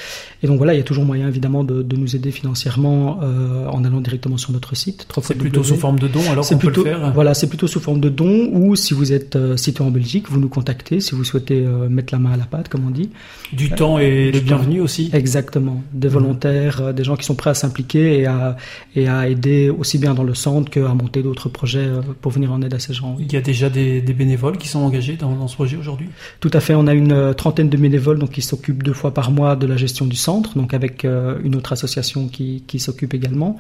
Et 0.42 0.48
donc 0.48 0.58
voilà, 0.58 0.74
il 0.74 0.78
y 0.78 0.82
a 0.82 0.84
toujours 0.84 1.04
moyen 1.04 1.28
évidemment 1.28 1.66
de, 1.66 1.82
de 1.82 1.96
nous 1.98 2.16
aider 2.16 2.32
financièrement 2.32 3.20
euh, 3.22 3.68
en 3.68 3.84
allant 3.84 4.00
directement 4.00 4.38
sur 4.38 4.54
notre 4.54 4.76
site. 4.76 5.06
C'est 5.22 5.36
plutôt 5.36 5.64
sous 5.64 5.76
forme 5.76 6.00
de 6.00 6.08
don 6.08 6.22
alors 6.32 6.48
qu'on 6.48 6.58
peut 6.58 6.72
le 6.74 6.84
faire? 6.84 7.12
Voilà, 7.14 7.34
c'est 7.34 7.48
plutôt 7.48 7.68
sous 7.68 7.82
forme 7.82 8.00
de 8.00 8.10
don 8.10 8.50
ou 8.54 8.78
si 8.78 8.94
vous 8.94 9.12
êtes 9.12 9.38
situé 9.58 9.84
en 9.84 9.92
Belgique, 9.92 10.30
vous 10.30 10.40
nous 10.40 10.50
contactez 10.50 11.02
si 11.02 11.14
vous 11.14 11.26
souhaitez 11.26 11.60
mettre 11.90 12.14
la 12.14 12.20
main 12.20 12.32
à 12.32 12.38
la 12.38 12.46
pâte, 12.46 12.70
comme 12.70 12.88
on 12.88 12.92
dit. 12.92 13.10
Du 13.52 13.70
temps 13.82 13.98
et 14.00 14.32
le 14.32 14.40
bienvenu 14.40 14.80
aussi. 14.80 15.10
Exactement. 15.14 15.78
Des 15.92 16.08
mmh. 16.08 16.12
volontaires, 16.12 16.82
euh, 16.82 16.94
des 16.94 17.04
gens 17.04 17.18
qui 17.20 17.26
sont 17.26 17.38
prêts 17.42 17.50
à 17.50 17.58
s'impliquer 17.62 18.20
et 18.20 18.26
à, 18.28 18.56
et 18.96 19.08
à 19.08 19.28
aider 19.28 19.70
aussi 19.70 19.98
bien 19.98 20.14
dans 20.14 20.28
le 20.32 20.36
centre 20.36 20.70
qu'à 20.70 20.94
monter 20.94 21.22
d'autres 21.24 21.50
projets 21.50 21.88
euh, 21.88 22.02
pour 22.22 22.32
venir 22.32 22.50
en 22.54 22.62
aide 22.62 22.74
à 22.74 22.80
ces 22.80 22.94
gens. 22.94 23.18
Il 23.20 23.32
y 23.34 23.38
a 23.38 23.42
déjà 23.42 23.70
des, 23.70 24.02
des 24.02 24.14
bénévoles 24.14 24.58
qui 24.58 24.68
sont 24.68 24.80
engagés 24.80 25.18
dans, 25.24 25.34
dans 25.36 25.48
ce 25.48 25.56
projet 25.56 25.78
aujourd'hui? 25.78 26.10
Tout 26.40 26.52
à 26.54 26.60
fait. 26.60 26.76
On 26.76 26.88
a 26.88 26.94
une 26.94 27.12
euh, 27.12 27.34
trentaine 27.34 27.70
de 27.70 27.78
bénévoles 27.78 28.20
donc, 28.20 28.32
qui 28.32 28.44
s'occupent 28.44 28.84
deux 28.84 28.94
fois 28.94 29.12
par 29.14 29.32
mois 29.32 29.56
de 29.56 29.66
la 29.66 29.78
gestion 29.78 30.06
du 30.06 30.16
centre, 30.16 30.56
donc 30.56 30.74
avec 30.74 31.04
une 31.04 31.56
autre 31.56 31.74
association 31.74 32.28
qui, 32.28 32.64
qui 32.68 32.80
s'occupe 32.80 33.14
également. 33.14 33.58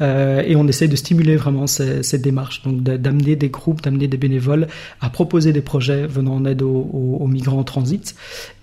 Euh, 0.00 0.42
et 0.46 0.56
on 0.56 0.66
essaie 0.68 0.88
de 0.88 0.96
stimuler 0.96 1.36
vraiment 1.36 1.66
ces, 1.66 2.02
cette 2.02 2.22
démarche, 2.22 2.62
donc 2.62 2.82
d'amener 2.82 3.36
des 3.36 3.48
groupes, 3.48 3.82
d'amener 3.82 4.08
des 4.08 4.16
bénévoles 4.16 4.68
à 5.00 5.08
proposer 5.08 5.52
des 5.52 5.62
projets 5.62 6.06
venant 6.06 6.34
en 6.34 6.44
aide 6.44 6.62
aux, 6.62 6.88
aux, 6.92 7.18
aux 7.20 7.26
migrants 7.26 7.58
en 7.58 7.64
transit. 7.64 8.14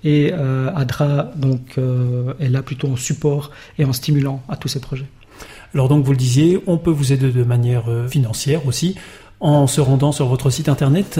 Et 0.03 0.31
euh, 0.33 0.69
ADRA 0.75 1.31
donc 1.35 1.75
euh, 1.77 2.33
est 2.39 2.49
là 2.49 2.61
plutôt 2.61 2.87
en 2.87 2.95
support 2.95 3.51
et 3.79 3.85
en 3.85 3.93
stimulant 3.93 4.41
à 4.49 4.57
tous 4.57 4.67
ces 4.67 4.79
projets. 4.79 5.05
Alors 5.73 5.89
donc 5.89 6.05
vous 6.05 6.11
le 6.11 6.17
disiez, 6.17 6.59
on 6.67 6.77
peut 6.77 6.91
vous 6.91 7.13
aider 7.13 7.31
de 7.31 7.43
manière 7.43 7.89
euh, 7.89 8.07
financière 8.07 8.67
aussi 8.67 8.95
en 9.39 9.67
se 9.67 9.81
rendant 9.81 10.11
sur 10.11 10.27
votre 10.27 10.49
site 10.49 10.69
internet. 10.69 11.19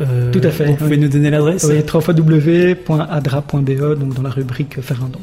Euh, 0.00 0.32
Tout 0.32 0.40
à 0.42 0.50
fait. 0.50 0.66
Vous 0.66 0.74
pouvez 0.74 0.96
oui. 0.96 1.02
nous 1.02 1.08
donner 1.08 1.30
l'adresse? 1.30 1.66
Oui, 1.68 1.76
www.adra.be, 1.82 3.98
donc 3.98 4.14
dans 4.14 4.22
la 4.22 4.30
rubrique 4.30 4.80
Faire 4.80 5.04
un 5.04 5.08
don. 5.08 5.20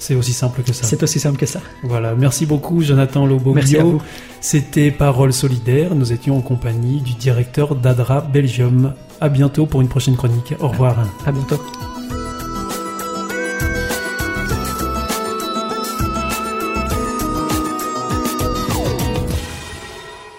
C'est 0.00 0.14
aussi 0.14 0.32
simple 0.32 0.62
que 0.62 0.72
ça. 0.72 0.84
C'est 0.84 1.02
aussi 1.02 1.20
simple 1.20 1.36
que 1.36 1.44
ça. 1.44 1.60
Voilà, 1.82 2.14
merci 2.14 2.46
beaucoup 2.46 2.80
Jonathan 2.80 3.26
Loboglio. 3.26 3.54
Merci 3.54 3.76
à 3.76 3.84
vous. 3.84 4.00
C'était 4.40 4.90
Parole 4.90 5.34
solidaire. 5.34 5.94
Nous 5.94 6.10
étions 6.12 6.38
en 6.38 6.40
compagnie 6.40 7.02
du 7.02 7.12
directeur 7.12 7.76
d'Adra 7.76 8.22
Belgium. 8.22 8.94
À 9.20 9.28
bientôt 9.28 9.66
pour 9.66 9.82
une 9.82 9.88
prochaine 9.88 10.16
chronique. 10.16 10.54
Au 10.58 10.68
revoir. 10.68 10.96
À 11.26 11.32
bientôt. 11.32 11.60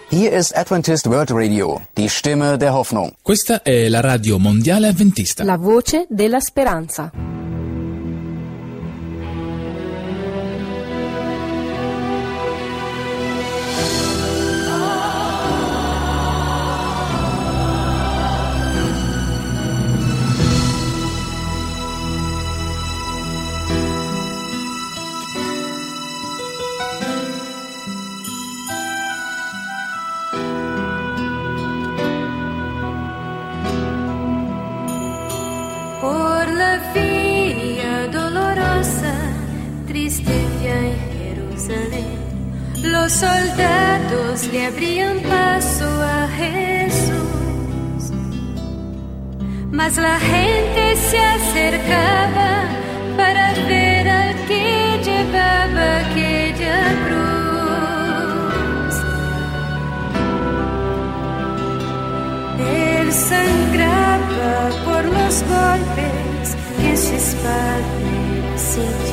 Hier 0.09 0.33
ist 0.33 0.57
Adventist 0.57 1.05
World 1.05 1.29
Radio, 1.31 1.81
die 1.95 2.09
Stimme 2.09 2.57
der 2.57 2.73
Hoffnung. 2.73 3.11
Questa 3.21 3.61
è 3.61 3.87
la 3.87 4.01
radio 4.01 4.39
mondiale 4.39 4.87
adventista. 4.87 5.43
La 5.43 5.57
voce 5.57 6.07
della 6.09 6.39
speranza. 6.39 7.40
Soldados 44.37 44.47
le 44.51 44.65
abrían 44.65 45.19
paso 45.21 45.85
a 45.85 46.27
Jesús, 46.37 48.11
mas 49.71 49.97
la 49.97 50.19
gente 50.19 50.95
se 50.95 51.19
acercaba 51.19 52.63
para 53.17 53.53
ver 53.67 54.09
al 54.09 54.35
que 54.47 54.99
llevaba 55.03 55.99
aquella 55.99 56.79
cruz. 57.05 58.95
Él 62.59 63.11
sangraba 63.11 64.69
por 64.85 65.03
los 65.05 65.43
golpes 65.43 66.55
que 66.79 66.97
sus 66.97 67.35
padre 67.43 68.57
sintió 68.57 69.10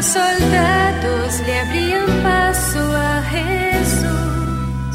los 0.00 0.06
soldados 0.06 1.40
le 1.46 1.60
abrían 1.60 2.06
paso 2.22 2.80
a 2.96 3.22
Jesús. 3.34 4.94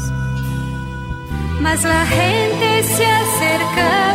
Mas 1.60 1.84
la 1.84 2.04
gente 2.06 2.82
se 2.82 3.06
acercaba 3.06 4.05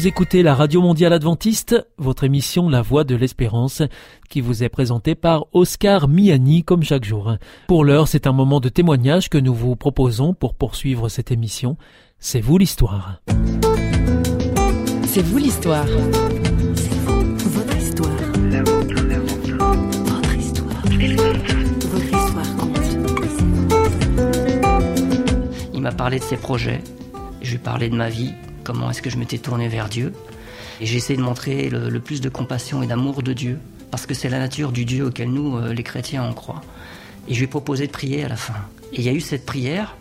Vous 0.00 0.06
écoutez 0.06 0.42
la 0.42 0.54
Radio 0.54 0.80
Mondiale 0.80 1.12
Adventiste, 1.12 1.76
votre 1.98 2.24
émission 2.24 2.70
La 2.70 2.80
Voix 2.80 3.04
de 3.04 3.14
l'Espérance, 3.14 3.82
qui 4.30 4.40
vous 4.40 4.64
est 4.64 4.70
présentée 4.70 5.14
par 5.14 5.44
Oscar 5.52 6.08
Miani 6.08 6.64
comme 6.64 6.82
chaque 6.82 7.04
jour. 7.04 7.36
Pour 7.66 7.84
l'heure, 7.84 8.08
c'est 8.08 8.26
un 8.26 8.32
moment 8.32 8.60
de 8.60 8.70
témoignage 8.70 9.28
que 9.28 9.36
nous 9.36 9.52
vous 9.52 9.76
proposons 9.76 10.32
pour 10.32 10.54
poursuivre 10.54 11.10
cette 11.10 11.30
émission. 11.30 11.76
C'est 12.18 12.40
vous 12.40 12.56
l'histoire. 12.56 13.20
C'est 15.04 15.20
vous 15.20 15.36
l'histoire. 15.36 15.84
Votre 15.84 17.76
histoire. 17.76 18.08
Votre 20.06 20.34
histoire. 20.34 20.82
Votre 21.90 22.04
histoire 22.06 22.56
compte. 22.56 22.78
Il 25.74 25.82
m'a 25.82 25.92
parlé 25.92 26.18
de 26.18 26.24
ses 26.24 26.38
projets, 26.38 26.80
je 27.42 27.50
lui 27.50 27.56
ai 27.56 27.58
parlé 27.58 27.90
de 27.90 27.96
ma 27.96 28.08
vie, 28.08 28.32
comment 28.72 28.90
est-ce 28.90 29.02
que 29.02 29.10
je 29.10 29.16
m'étais 29.16 29.38
tourné 29.38 29.68
vers 29.68 29.88
Dieu. 29.88 30.12
Et 30.80 30.86
j'ai 30.86 30.96
essayé 30.96 31.16
de 31.16 31.22
montrer 31.22 31.68
le, 31.70 31.88
le 31.90 32.00
plus 32.00 32.20
de 32.20 32.28
compassion 32.28 32.82
et 32.82 32.86
d'amour 32.86 33.22
de 33.22 33.32
Dieu, 33.32 33.58
parce 33.90 34.06
que 34.06 34.14
c'est 34.14 34.28
la 34.30 34.38
nature 34.38 34.72
du 34.72 34.84
Dieu 34.84 35.06
auquel 35.06 35.30
nous, 35.30 35.56
euh, 35.58 35.72
les 35.74 35.82
chrétiens, 35.82 36.24
on 36.24 36.32
croit. 36.32 36.62
Et 37.28 37.34
je 37.34 37.38
lui 37.38 37.44
ai 37.44 37.48
proposé 37.48 37.86
de 37.86 37.92
prier 37.92 38.24
à 38.24 38.28
la 38.28 38.36
fin. 38.36 38.54
Et 38.92 38.98
il 39.00 39.02
y 39.02 39.08
a 39.08 39.12
eu 39.12 39.20
cette 39.20 39.44
prière. 39.46 39.96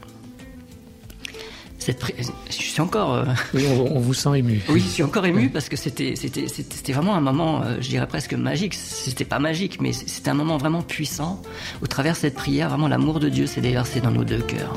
Cette 1.80 2.02
pri- 2.02 2.14
Je 2.50 2.54
suis 2.54 2.82
encore. 2.82 3.14
euh, 3.14 3.26
Oui, 3.54 3.66
on, 3.70 3.98
on 3.98 4.00
vous 4.00 4.14
sent 4.14 4.38
ému. 4.40 4.62
oui, 4.70 4.82
je 4.82 4.88
suis 4.88 5.04
encore 5.04 5.26
ému 5.26 5.50
parce 5.50 5.70
que 5.70 5.76
c'était 5.78 6.94
vraiment 6.94 7.16
un 7.16 7.22
moment, 7.22 7.62
euh, 7.64 7.78
je 7.80 7.88
dirais 7.90 8.08
presque 8.08 8.34
magique. 8.34 8.74
C'était 8.74 9.26
pas 9.26 9.40
magique, 9.40 9.80
mais 9.82 9.92
c'était 9.94 10.30
un 10.30 10.34
moment 10.34 10.58
vraiment 10.58 10.82
puissant. 10.82 11.42
Au 11.82 11.88
travers 11.88 12.14
de 12.14 12.20
cette 12.20 12.36
prière, 12.36 12.70
vraiment 12.70 12.88
l'amour 12.88 13.20
de 13.20 13.30
Dieu 13.30 13.48
s'est 13.48 13.62
déversé 13.62 14.02
dans 14.02 14.12
nos 14.12 14.24
deux 14.26 14.42
cœurs. 14.42 14.74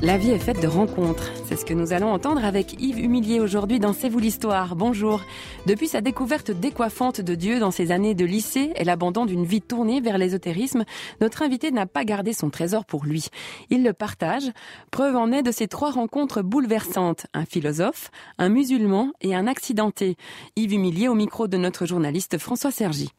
La 0.00 0.16
vie 0.16 0.30
est 0.30 0.38
faite 0.38 0.62
de 0.62 0.68
rencontres. 0.68 1.32
C'est 1.44 1.56
ce 1.56 1.64
que 1.64 1.74
nous 1.74 1.92
allons 1.92 2.12
entendre 2.12 2.44
avec 2.44 2.80
Yves 2.80 3.00
Humilier 3.00 3.40
aujourd'hui 3.40 3.80
dans 3.80 3.92
C'est 3.92 4.08
vous 4.08 4.20
l'histoire. 4.20 4.76
Bonjour. 4.76 5.24
Depuis 5.66 5.88
sa 5.88 6.00
découverte 6.00 6.52
décoiffante 6.52 7.20
de 7.20 7.34
Dieu 7.34 7.58
dans 7.58 7.72
ses 7.72 7.90
années 7.90 8.14
de 8.14 8.24
lycée 8.24 8.70
et 8.76 8.84
l'abandon 8.84 9.26
d'une 9.26 9.44
vie 9.44 9.60
tournée 9.60 10.00
vers 10.00 10.16
l'ésotérisme, 10.16 10.84
notre 11.20 11.42
invité 11.42 11.72
n'a 11.72 11.86
pas 11.86 12.04
gardé 12.04 12.32
son 12.32 12.48
trésor 12.48 12.84
pour 12.84 13.06
lui. 13.06 13.26
Il 13.70 13.82
le 13.82 13.92
partage. 13.92 14.52
Preuve 14.92 15.16
en 15.16 15.32
est 15.32 15.42
de 15.42 15.50
ces 15.50 15.66
trois 15.66 15.90
rencontres 15.90 16.42
bouleversantes. 16.42 17.26
Un 17.34 17.44
philosophe, 17.44 18.12
un 18.38 18.50
musulman 18.50 19.10
et 19.20 19.34
un 19.34 19.48
accidenté. 19.48 20.16
Yves 20.54 20.74
Humilier 20.74 21.08
au 21.08 21.14
micro 21.14 21.48
de 21.48 21.56
notre 21.56 21.86
journaliste 21.86 22.38
François 22.38 22.70
Sergi. 22.70 23.10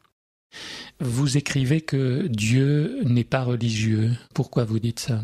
Vous 1.01 1.36
écrivez 1.36 1.81
que 1.81 2.27
Dieu 2.27 3.01
n'est 3.03 3.25
pas 3.25 3.43
religieux. 3.43 4.12
Pourquoi 4.33 4.63
vous 4.63 4.79
dites 4.79 5.01
ça? 5.01 5.19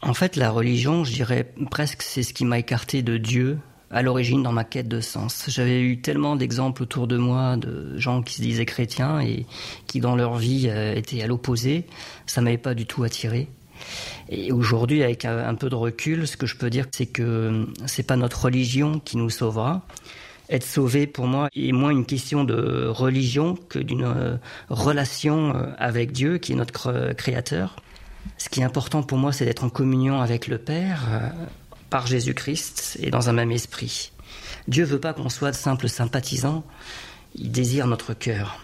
En 0.00 0.14
fait, 0.14 0.36
la 0.36 0.50
religion, 0.50 1.04
je 1.04 1.12
dirais 1.12 1.52
presque, 1.70 2.02
c'est 2.02 2.22
ce 2.22 2.32
qui 2.32 2.44
m'a 2.44 2.58
écarté 2.58 3.02
de 3.02 3.16
Dieu 3.16 3.58
à 3.90 4.02
l'origine 4.02 4.42
dans 4.42 4.52
ma 4.52 4.64
quête 4.64 4.88
de 4.88 5.00
sens. 5.00 5.46
J'avais 5.48 5.80
eu 5.80 6.00
tellement 6.00 6.36
d'exemples 6.36 6.82
autour 6.82 7.06
de 7.06 7.16
moi 7.16 7.56
de 7.56 7.98
gens 7.98 8.22
qui 8.22 8.34
se 8.34 8.42
disaient 8.42 8.66
chrétiens 8.66 9.20
et 9.20 9.46
qui 9.86 10.00
dans 10.00 10.14
leur 10.14 10.36
vie 10.36 10.68
euh, 10.68 10.94
étaient 10.94 11.22
à 11.22 11.26
l'opposé. 11.26 11.84
Ça 12.26 12.40
m'avait 12.40 12.58
pas 12.58 12.74
du 12.74 12.86
tout 12.86 13.02
attiré. 13.02 13.48
Et 14.28 14.52
aujourd'hui, 14.52 15.02
avec 15.02 15.24
un, 15.24 15.54
peu 15.54 15.70
de 15.70 15.74
recul, 15.74 16.26
ce 16.26 16.36
que 16.36 16.46
je 16.46 16.56
peux 16.56 16.68
dire, 16.68 16.86
c'est 16.90 17.06
que 17.06 17.22
euh, 17.22 17.64
c'est 17.86 18.06
pas 18.06 18.16
notre 18.16 18.44
religion 18.44 19.00
qui 19.00 19.16
nous 19.16 19.30
sauvera. 19.30 19.82
Être 20.50 20.64
sauvé, 20.64 21.06
pour 21.06 21.26
moi, 21.26 21.48
est 21.54 21.72
moins 21.72 21.90
une 21.90 22.06
question 22.06 22.44
de 22.44 22.86
religion 22.86 23.56
que 23.68 23.78
d'une 23.78 24.04
euh, 24.04 24.36
relation 24.68 25.54
avec 25.78 26.12
Dieu, 26.12 26.38
qui 26.38 26.52
est 26.52 26.56
notre 26.56 27.12
créateur. 27.14 27.76
Ce 28.36 28.48
qui 28.48 28.60
est 28.60 28.64
important 28.64 29.02
pour 29.02 29.18
moi, 29.18 29.32
c'est 29.32 29.44
d'être 29.44 29.64
en 29.64 29.70
communion 29.70 30.20
avec 30.20 30.46
le 30.46 30.58
Père, 30.58 31.06
euh, 31.10 31.28
par 31.90 32.06
Jésus-Christ 32.06 32.98
et 33.00 33.10
dans 33.10 33.28
un 33.28 33.32
même 33.32 33.50
esprit. 33.50 34.12
Dieu 34.66 34.84
veut 34.84 35.00
pas 35.00 35.14
qu'on 35.14 35.28
soit 35.28 35.50
de 35.50 35.56
simples 35.56 35.88
sympathisants, 35.88 36.64
il 37.34 37.50
désire 37.50 37.86
notre 37.86 38.14
cœur. 38.14 38.60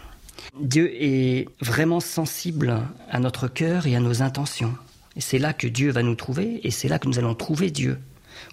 Dieu 0.61 0.91
est 0.95 1.49
vraiment 1.61 2.01
sensible 2.01 2.83
à 3.11 3.19
notre 3.19 3.49
cœur 3.49 3.87
et 3.87 3.97
à 3.97 4.01
nos 4.01 4.23
intentions. 4.23 4.75
Et 5.17 5.21
c'est 5.21 5.39
là 5.39 5.53
que 5.53 5.67
Dieu 5.67 5.91
va 5.91 6.03
nous 6.03 6.15
trouver, 6.15 6.61
et 6.67 6.71
c'est 6.71 6.89
là 6.89 6.99
que 6.99 7.09
nous 7.09 7.19
allons 7.19 7.35
trouver 7.35 7.71
Dieu, 7.71 7.99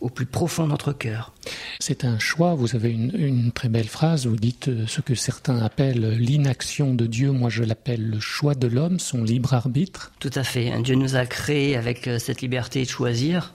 au 0.01 0.09
plus 0.09 0.25
profond 0.25 0.65
de 0.65 0.69
notre 0.69 0.93
cœur. 0.93 1.33
C'est 1.79 2.05
un 2.05 2.19
choix. 2.19 2.53
Vous 2.53 2.75
avez 2.75 2.91
une, 2.91 3.11
une 3.15 3.51
très 3.51 3.69
belle 3.69 3.87
phrase. 3.87 4.27
Vous 4.27 4.35
dites 4.35 4.67
euh, 4.67 4.85
ce 4.87 5.01
que 5.01 5.15
certains 5.15 5.59
appellent 5.59 6.17
l'inaction 6.17 6.93
de 6.93 7.05
Dieu. 7.07 7.31
Moi, 7.31 7.49
je 7.49 7.63
l'appelle 7.63 8.09
le 8.09 8.19
choix 8.19 8.55
de 8.55 8.67
l'homme, 8.67 8.99
son 8.99 9.23
libre 9.23 9.53
arbitre. 9.53 10.11
Tout 10.19 10.31
à 10.35 10.43
fait. 10.43 10.71
Dieu 10.81 10.95
nous 10.95 11.15
a 11.15 11.25
créés 11.25 11.75
avec 11.75 12.07
euh, 12.07 12.19
cette 12.19 12.41
liberté 12.41 12.83
de 12.83 12.89
choisir. 12.89 13.53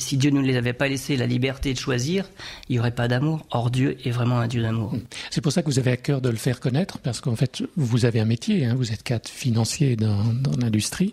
Si 0.00 0.16
Dieu 0.16 0.30
ne 0.30 0.40
nous 0.40 0.54
avait 0.56 0.72
pas 0.74 0.86
laissé 0.86 1.16
la 1.16 1.26
liberté 1.26 1.74
de 1.74 1.78
choisir, 1.78 2.30
il 2.68 2.74
n'y 2.74 2.78
aurait 2.78 2.94
pas 2.94 3.08
d'amour. 3.08 3.44
Or, 3.50 3.68
Dieu 3.68 3.96
est 4.06 4.12
vraiment 4.12 4.38
un 4.38 4.46
Dieu 4.46 4.62
d'amour. 4.62 4.94
C'est 5.28 5.40
pour 5.40 5.50
ça 5.50 5.60
que 5.60 5.66
vous 5.68 5.80
avez 5.80 5.90
à 5.90 5.96
cœur 5.96 6.20
de 6.20 6.28
le 6.28 6.36
faire 6.36 6.60
connaître, 6.60 6.98
parce 6.98 7.20
qu'en 7.20 7.34
fait, 7.34 7.64
vous 7.76 8.04
avez 8.04 8.20
un 8.20 8.24
métier. 8.24 8.64
hein. 8.64 8.76
Vous 8.76 8.92
êtes 8.92 9.02
cadre 9.02 9.28
financier 9.28 9.96
dans, 9.96 10.22
dans 10.32 10.56
l'industrie, 10.56 11.10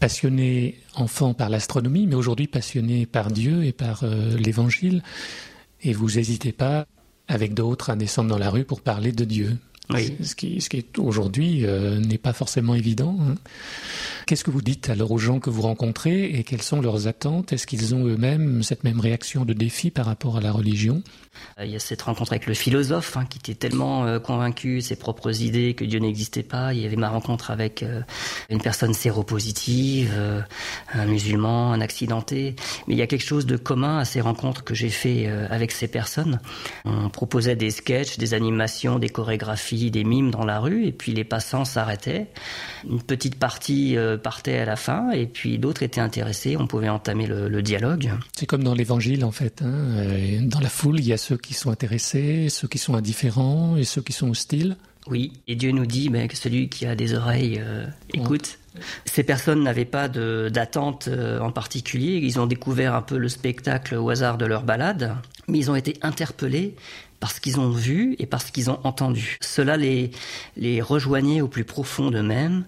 passionné 0.00 0.78
enfant 0.96 1.32
par 1.32 1.48
l'astronomie, 1.48 2.06
mais 2.06 2.14
aujourd'hui 2.14 2.46
passionné 2.46 3.06
par 3.06 3.30
Dieu 3.30 3.64
et 3.64 3.72
par 3.72 4.00
euh, 4.02 4.36
l'Évangile. 4.36 5.02
Et 5.82 5.94
vous 5.94 6.10
n'hésitez 6.10 6.52
pas, 6.52 6.86
avec 7.26 7.54
d'autres, 7.54 7.88
à 7.88 7.96
descendre 7.96 8.28
dans 8.28 8.38
la 8.38 8.50
rue 8.50 8.64
pour 8.64 8.82
parler 8.82 9.12
de 9.12 9.24
Dieu. 9.24 9.56
Oui. 9.94 10.16
Ce 10.22 10.34
qui, 10.34 10.60
ce 10.60 10.68
qui 10.68 10.76
est 10.78 10.98
aujourd'hui 10.98 11.64
euh, 11.66 11.98
n'est 11.98 12.18
pas 12.18 12.32
forcément 12.32 12.74
évident. 12.74 13.16
hein. 13.20 13.34
Qu'est-ce 14.26 14.44
que 14.44 14.50
vous 14.50 14.62
dites 14.62 14.90
alors 14.90 15.10
aux 15.10 15.18
gens 15.18 15.40
que 15.40 15.50
vous 15.50 15.62
rencontrez 15.62 16.24
et 16.26 16.44
quelles 16.44 16.62
sont 16.62 16.80
leurs 16.80 17.08
attentes? 17.08 17.52
Est-ce 17.52 17.66
qu'ils 17.66 17.94
ont 17.94 18.04
eux-mêmes 18.06 18.62
cette 18.62 18.84
même 18.84 19.00
réaction 19.00 19.44
de 19.44 19.52
défi 19.52 19.90
par 19.90 20.06
rapport 20.06 20.36
à 20.36 20.40
la 20.40 20.52
religion? 20.52 21.02
Euh, 21.58 21.64
Il 21.64 21.72
y 21.72 21.76
a 21.76 21.80
cette 21.80 22.02
rencontre 22.02 22.32
avec 22.32 22.46
le 22.46 22.54
philosophe 22.54 23.16
hein, 23.16 23.24
qui 23.28 23.38
était 23.38 23.54
tellement 23.54 24.04
euh, 24.04 24.18
convaincu 24.20 24.76
de 24.76 24.80
ses 24.80 24.96
propres 24.96 25.42
idées 25.42 25.74
que 25.74 25.84
Dieu 25.84 25.98
n'existait 25.98 26.42
pas. 26.44 26.74
Il 26.74 26.80
y 26.80 26.86
avait 26.86 26.96
ma 26.96 27.08
rencontre 27.08 27.50
avec 27.50 27.82
euh, 27.82 28.02
une 28.50 28.60
personne 28.60 28.94
séropositive, 28.94 30.12
un 30.92 31.06
musulman, 31.06 31.72
un 31.72 31.80
accidenté. 31.80 32.54
Mais 32.86 32.94
il 32.94 32.98
y 32.98 33.02
a 33.02 33.06
quelque 33.06 33.24
chose 33.24 33.46
de 33.46 33.56
commun 33.56 33.98
à 33.98 34.04
ces 34.04 34.20
rencontres 34.20 34.64
que 34.64 34.74
j'ai 34.74 34.90
fait 34.90 35.26
avec 35.50 35.72
ces 35.72 35.88
personnes. 35.88 36.40
On 36.84 37.08
proposait 37.08 37.56
des 37.56 37.70
sketchs, 37.70 38.18
des 38.18 38.34
animations, 38.34 38.98
des 38.98 39.08
chorégraphies, 39.08 39.79
des 39.88 40.04
mimes 40.04 40.30
dans 40.32 40.44
la 40.44 40.58
rue 40.58 40.84
et 40.84 40.92
puis 40.92 41.12
les 41.14 41.24
passants 41.24 41.64
s'arrêtaient. 41.64 42.26
Une 42.86 43.00
petite 43.00 43.36
partie 43.36 43.96
euh, 43.96 44.18
partait 44.18 44.58
à 44.58 44.64
la 44.64 44.76
fin 44.76 45.10
et 45.12 45.26
puis 45.26 45.58
d'autres 45.58 45.84
étaient 45.84 46.00
intéressés. 46.00 46.56
On 46.58 46.66
pouvait 46.66 46.88
entamer 46.88 47.26
le, 47.26 47.48
le 47.48 47.62
dialogue. 47.62 48.10
C'est 48.36 48.46
comme 48.46 48.64
dans 48.64 48.74
l'évangile 48.74 49.24
en 49.24 49.30
fait. 49.30 49.62
hein. 49.62 49.70
Euh, 49.70 50.40
Dans 50.42 50.60
la 50.60 50.68
foule, 50.68 50.98
il 50.98 51.06
y 51.06 51.12
a 51.12 51.16
ceux 51.18 51.36
qui 51.36 51.54
sont 51.54 51.70
intéressés, 51.70 52.48
ceux 52.48 52.66
qui 52.68 52.78
sont 52.78 52.94
indifférents 52.94 53.76
et 53.76 53.84
ceux 53.84 54.02
qui 54.02 54.12
sont 54.12 54.28
hostiles. 54.30 54.76
Oui, 55.06 55.32
et 55.48 55.54
Dieu 55.54 55.70
nous 55.72 55.86
dit 55.86 56.10
ben, 56.10 56.28
que 56.28 56.36
celui 56.36 56.68
qui 56.68 56.84
a 56.84 56.94
des 56.94 57.14
oreilles 57.14 57.58
euh, 57.62 57.86
écoute. 58.12 58.58
Ces 59.04 59.24
personnes 59.24 59.64
n'avaient 59.64 59.84
pas 59.84 60.08
d'attente 60.08 61.08
euh, 61.08 61.40
en 61.40 61.50
particulier, 61.50 62.20
ils 62.22 62.38
ont 62.38 62.46
découvert 62.46 62.94
un 62.94 63.02
peu 63.02 63.16
le 63.16 63.28
spectacle 63.28 63.96
au 63.96 64.08
hasard 64.10 64.38
de 64.38 64.46
leur 64.46 64.62
balade, 64.62 65.16
mais 65.48 65.58
ils 65.58 65.70
ont 65.70 65.74
été 65.74 65.96
interpellés 66.02 66.76
parce 67.20 67.38
qu'ils 67.38 67.60
ont 67.60 67.70
vu 67.70 68.16
et 68.18 68.26
parce 68.26 68.50
qu'ils 68.50 68.70
ont 68.70 68.80
entendu. 68.84 69.38
Cela 69.40 69.76
les, 69.76 70.10
les 70.56 70.80
rejoignait 70.80 71.42
au 71.42 71.48
plus 71.48 71.64
profond 71.64 72.10
d'eux-mêmes 72.10 72.64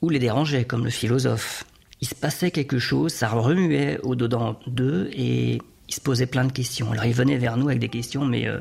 ou 0.00 0.08
les 0.08 0.18
dérangeait, 0.18 0.64
comme 0.64 0.84
le 0.84 0.90
philosophe. 0.90 1.64
Il 2.00 2.08
se 2.08 2.14
passait 2.14 2.50
quelque 2.50 2.78
chose, 2.78 3.12
ça 3.12 3.28
remuait 3.28 3.98
au-dedans 4.02 4.58
d'eux 4.66 5.10
et 5.12 5.60
ils 5.88 5.94
se 5.94 6.00
posaient 6.00 6.26
plein 6.26 6.44
de 6.44 6.52
questions. 6.52 6.92
Alors 6.92 7.04
ils 7.04 7.12
venaient 7.12 7.36
vers 7.36 7.56
nous 7.56 7.68
avec 7.68 7.80
des 7.80 7.88
questions, 7.88 8.24
mais 8.24 8.46
euh, 8.46 8.60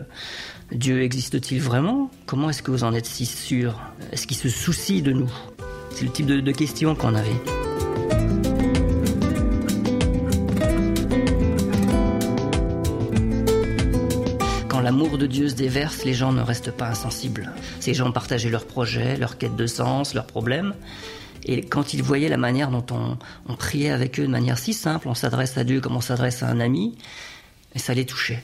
Dieu 0.71 1.03
existe-t-il 1.03 1.61
vraiment? 1.61 2.11
Comment 2.25 2.49
est-ce 2.49 2.63
que 2.63 2.71
vous 2.71 2.83
en 2.83 2.93
êtes 2.93 3.05
si 3.05 3.25
sûr? 3.25 3.79
Est-ce 4.11 4.27
qu'il 4.27 4.35
se 4.35 4.49
soucie 4.49 5.01
de 5.01 5.13
nous? 5.13 5.31
C'est 5.91 6.05
le 6.05 6.11
type 6.11 6.25
de, 6.25 6.41
de 6.41 6.51
questions 6.51 6.95
qu'on 6.95 7.15
avait. 7.15 7.68
L'amour 14.89 15.19
de 15.19 15.27
Dieu 15.27 15.47
se 15.47 15.53
déverse, 15.53 16.03
les 16.03 16.15
gens 16.15 16.33
ne 16.33 16.41
restent 16.41 16.71
pas 16.71 16.87
insensibles. 16.87 17.51
Ces 17.79 17.93
gens 17.93 18.11
partageaient 18.11 18.49
leurs 18.49 18.65
projets, 18.65 19.17
leurs 19.17 19.37
quêtes 19.37 19.55
de 19.55 19.67
sens, 19.67 20.15
leurs 20.15 20.25
problèmes. 20.25 20.73
Et 21.45 21.61
quand 21.61 21.93
ils 21.93 22.01
voyaient 22.01 22.27
la 22.27 22.37
manière 22.37 22.71
dont 22.71 22.87
on, 23.47 23.55
priait 23.55 23.91
avec 23.91 24.19
eux 24.19 24.23
de 24.23 24.31
manière 24.31 24.57
si 24.57 24.73
simple, 24.73 25.07
on 25.07 25.13
s'adresse 25.13 25.59
à 25.59 25.63
Dieu 25.63 25.79
comme 25.79 25.95
on 25.95 26.01
s'adresse 26.01 26.41
à 26.41 26.47
un 26.47 26.59
ami, 26.59 26.97
ça 27.75 27.93
les 27.93 28.03
touchait. 28.03 28.41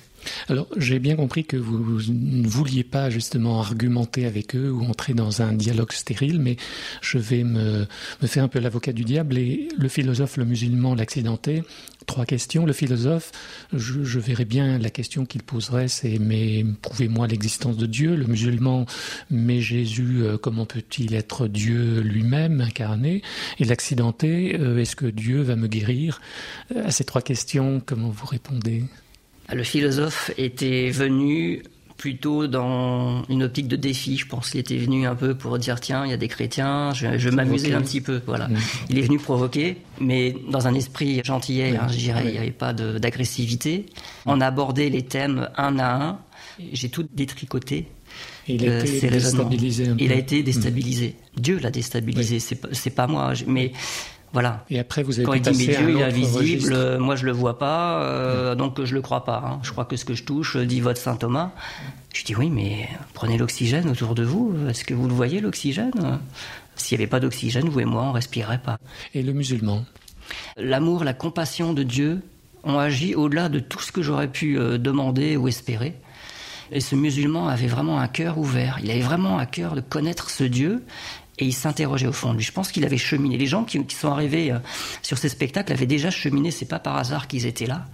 Alors, 0.50 0.68
j'ai 0.78 1.00
bien 1.00 1.16
compris 1.16 1.46
que 1.46 1.58
vous 1.58 2.02
ne 2.12 2.48
vouliez 2.48 2.84
pas 2.84 3.10
justement 3.10 3.60
argumenter 3.60 4.26
avec 4.26 4.56
eux 4.56 4.72
ou 4.72 4.84
entrer 4.86 5.14
dans 5.14 5.42
un 5.42 5.54
dialogue 5.54 5.92
stérile, 5.92 6.40
mais 6.40 6.58
je 7.02 7.18
vais 7.18 7.44
me, 7.44 7.86
faire 8.26 8.44
un 8.44 8.48
peu 8.48 8.60
l'avocat 8.60 8.94
du 8.94 9.04
diable. 9.04 9.38
Et 9.38 9.68
le 9.78 9.88
philosophe, 9.88 10.38
le 10.38 10.46
musulman, 10.46 10.96
l'accidenté, 10.96 11.64
trois 12.06 12.26
questions. 12.26 12.66
Le 12.66 12.74
philosophe, 12.74 13.32
je, 13.74 14.04
je 14.04 14.20
verrai 14.20 14.46
bien 14.46 14.78
la 14.78 14.90
question 14.90 15.26
qu'il 15.26 15.44
poserait, 15.44 15.88
c'est 15.88 16.20
mais 16.20 16.66
prouvez-moi 16.82 17.28
l'existence 17.28 17.78
de 17.78 17.86
Dieu? 17.86 18.16
Le 18.16 18.26
musulman, 18.26 18.86
mais 19.30 19.62
Jésus, 19.62 20.22
euh, 20.22 20.38
comment 20.38 20.66
peut-il 20.66 21.14
être 21.14 21.48
Dieu 21.48 22.02
lui-même 22.02 22.62
incarné? 22.62 23.22
Et 23.60 23.66
l'accidenté, 23.66 24.58
euh, 24.60 24.78
est-ce 24.78 24.96
que 24.96 25.06
Dieu 25.06 25.42
va 25.42 25.56
me 25.56 25.68
guérir? 25.68 26.22
Euh, 26.76 26.86
À 26.86 26.92
ces 26.92 27.04
trois 27.04 27.22
questions, 27.22 27.82
comment 27.86 28.10
vous 28.10 28.26
répondez? 28.26 28.84
Le 29.54 29.64
philosophe 29.64 30.32
était 30.38 30.90
venu 30.90 31.64
plutôt 31.98 32.48
dans 32.48 33.24
une 33.30 33.44
optique 33.44 33.68
de 33.70 33.76
défi, 33.78 34.18
je 34.18 34.26
pense. 34.28 34.52
Il 34.54 34.60
était 34.60 34.78
venu 34.78 35.06
un 35.08 35.16
peu 35.16 35.34
pour 35.36 35.58
dire 35.60 35.80
tiens, 35.80 36.04
il 36.06 36.12
y 36.12 36.14
a 36.14 36.18
des 36.18 36.28
chrétiens, 36.28 36.94
je, 36.94 37.18
je 37.18 37.30
vais 37.30 37.36
m'amuser 37.36 37.74
un 37.74 37.82
petit 37.82 38.02
peu. 38.02 38.22
Voilà. 38.26 38.48
Mm. 38.50 38.58
Il 38.90 38.98
est 39.00 39.02
venu 39.04 39.18
provoquer, 39.18 39.78
mais 40.02 40.36
dans 40.50 40.68
un 40.68 40.74
esprit 40.74 41.22
gentillet, 41.24 41.72
Oui. 41.72 41.78
hein, 41.82 41.88
je 41.90 41.98
dirais. 41.98 42.22
Oui. 42.24 42.30
Il 42.30 42.34
n'y 42.34 42.38
avait 42.40 42.52
pas 42.52 42.74
d'agressivité. 42.74 43.86
On 44.26 44.42
a 44.42 44.48
abordé 44.48 44.90
les 44.90 45.04
thèmes 45.04 45.50
un 45.58 45.80
à 45.80 46.04
un. 46.04 46.20
J'ai 46.74 46.90
tout 46.90 47.08
détricoté. 47.14 47.88
Il 48.48 48.68
a 48.68 48.72
Euh, 48.74 48.84
été 48.84 49.10
déstabilisé 49.10 49.88
un 49.90 49.96
Il 49.98 50.12
a 50.12 50.16
été 50.16 50.44
déstabilisé. 50.44 51.16
Dieu 51.38 51.60
l'a 51.60 51.72
déstabilisé. 51.72 52.40
C'est 52.40 52.56
pas- 52.56 52.68
pas 52.96 53.08
moi. 53.08 53.34
Mais 53.48 53.72
voilà. 54.36 54.66
Et 54.70 54.80
après, 54.80 55.02
vous 55.02 55.18
avez 55.18 55.24
Quand 55.26 55.34
il 55.34 55.42
dit 55.42 55.50
mais 55.50 55.66
passer 55.66 55.76
à 55.78 55.80
un 55.80 55.84
Dieu 55.86 55.96
il 55.96 56.00
est 56.02 56.04
invisible, 56.04 56.38
registre. 56.40 56.72
euh, 56.76 57.00
moi 57.00 57.16
je 57.16 57.26
le 57.26 57.32
vois 57.32 57.58
pas, 57.58 58.02
euh, 58.04 58.54
donc 58.54 58.84
je 58.84 58.94
le 58.94 59.02
crois 59.02 59.24
pas. 59.24 59.42
hein. 59.46 59.60
Je 59.64 59.72
crois 59.72 59.86
que 59.86 59.96
ce 59.96 60.04
que 60.04 60.14
je 60.14 60.24
touche, 60.24 60.58
euh, 60.58 60.66
dit 60.66 60.82
votre 60.82 61.00
saint 61.00 61.16
Thomas. 61.16 61.52
Je 62.14 62.26
dis 62.26 62.36
oui, 62.36 62.50
mais 62.50 62.90
prenez 63.14 63.38
l'oxygène 63.38 63.90
autour 63.90 64.14
de 64.14 64.24
vous. 64.24 64.54
Est-ce 64.70 64.84
que 64.84 64.94
vous 64.94 65.08
le 65.08 65.14
voyez 65.14 65.40
l'oxygène? 65.40 66.20
S'il 66.76 66.98
n'y 66.98 67.04
avait 67.04 67.10
pas 67.10 67.22
d'oxygène, 67.22 67.70
vous 67.70 67.80
et 67.80 67.86
moi, 67.86 68.04
on 68.04 68.12
respirerait 68.12 68.58
pas. 68.62 68.78
Et 69.14 69.24
le 69.24 69.32
musulman? 69.32 69.86
L'amour, 70.58 71.06
la 71.06 71.14
compassion 71.14 71.72
de 71.74 71.84
Dieu 71.84 72.22
ont 72.66 72.78
agi 72.78 73.16
au-delà 73.16 73.48
de 73.48 73.60
tout 73.60 73.80
ce 73.80 73.94
que 73.94 74.02
j'aurais 74.02 74.28
pu 74.28 74.56
demander 74.58 75.38
ou 75.38 75.48
espérer. 75.48 75.96
Et 76.72 76.80
ce 76.82 76.96
musulman 76.96 77.48
avait 77.48 77.68
vraiment 77.68 78.00
un 78.00 78.08
cœur 78.08 78.38
ouvert. 78.38 78.80
Il 78.84 78.90
avait 78.92 79.00
vraiment 79.02 79.38
un 79.40 79.46
cœur 79.46 79.76
de 79.76 79.82
connaître 79.82 80.30
ce 80.30 80.44
Dieu. 80.44 80.84
Et 81.38 81.46
il 81.46 81.54
s'interrogeait 81.54 82.08
au 82.08 82.14
fond 82.14 82.32
de 82.32 82.38
lui. 82.38 82.46
Je 82.46 82.52
pense 82.52 82.72
qu'il 82.72 82.86
avait 82.86 82.98
cheminé. 82.98 83.38
Les 83.38 83.46
gens 83.46 83.64
qui, 83.66 83.84
qui 83.86 83.96
sont 83.96 84.10
arrivés 84.10 84.52
euh, 84.52 84.60
sur 85.02 85.18
ces 85.18 85.28
spectacles 85.28 85.74
avaient 85.74 85.86
déjà 85.86 86.10
cheminé. 86.10 86.50
C'est 86.50 86.66
pas 86.66 86.80
par 86.80 86.96
hasard 86.96 87.28
qu'ils 87.28 87.46
étaient 87.46 87.66
là. 87.66 87.86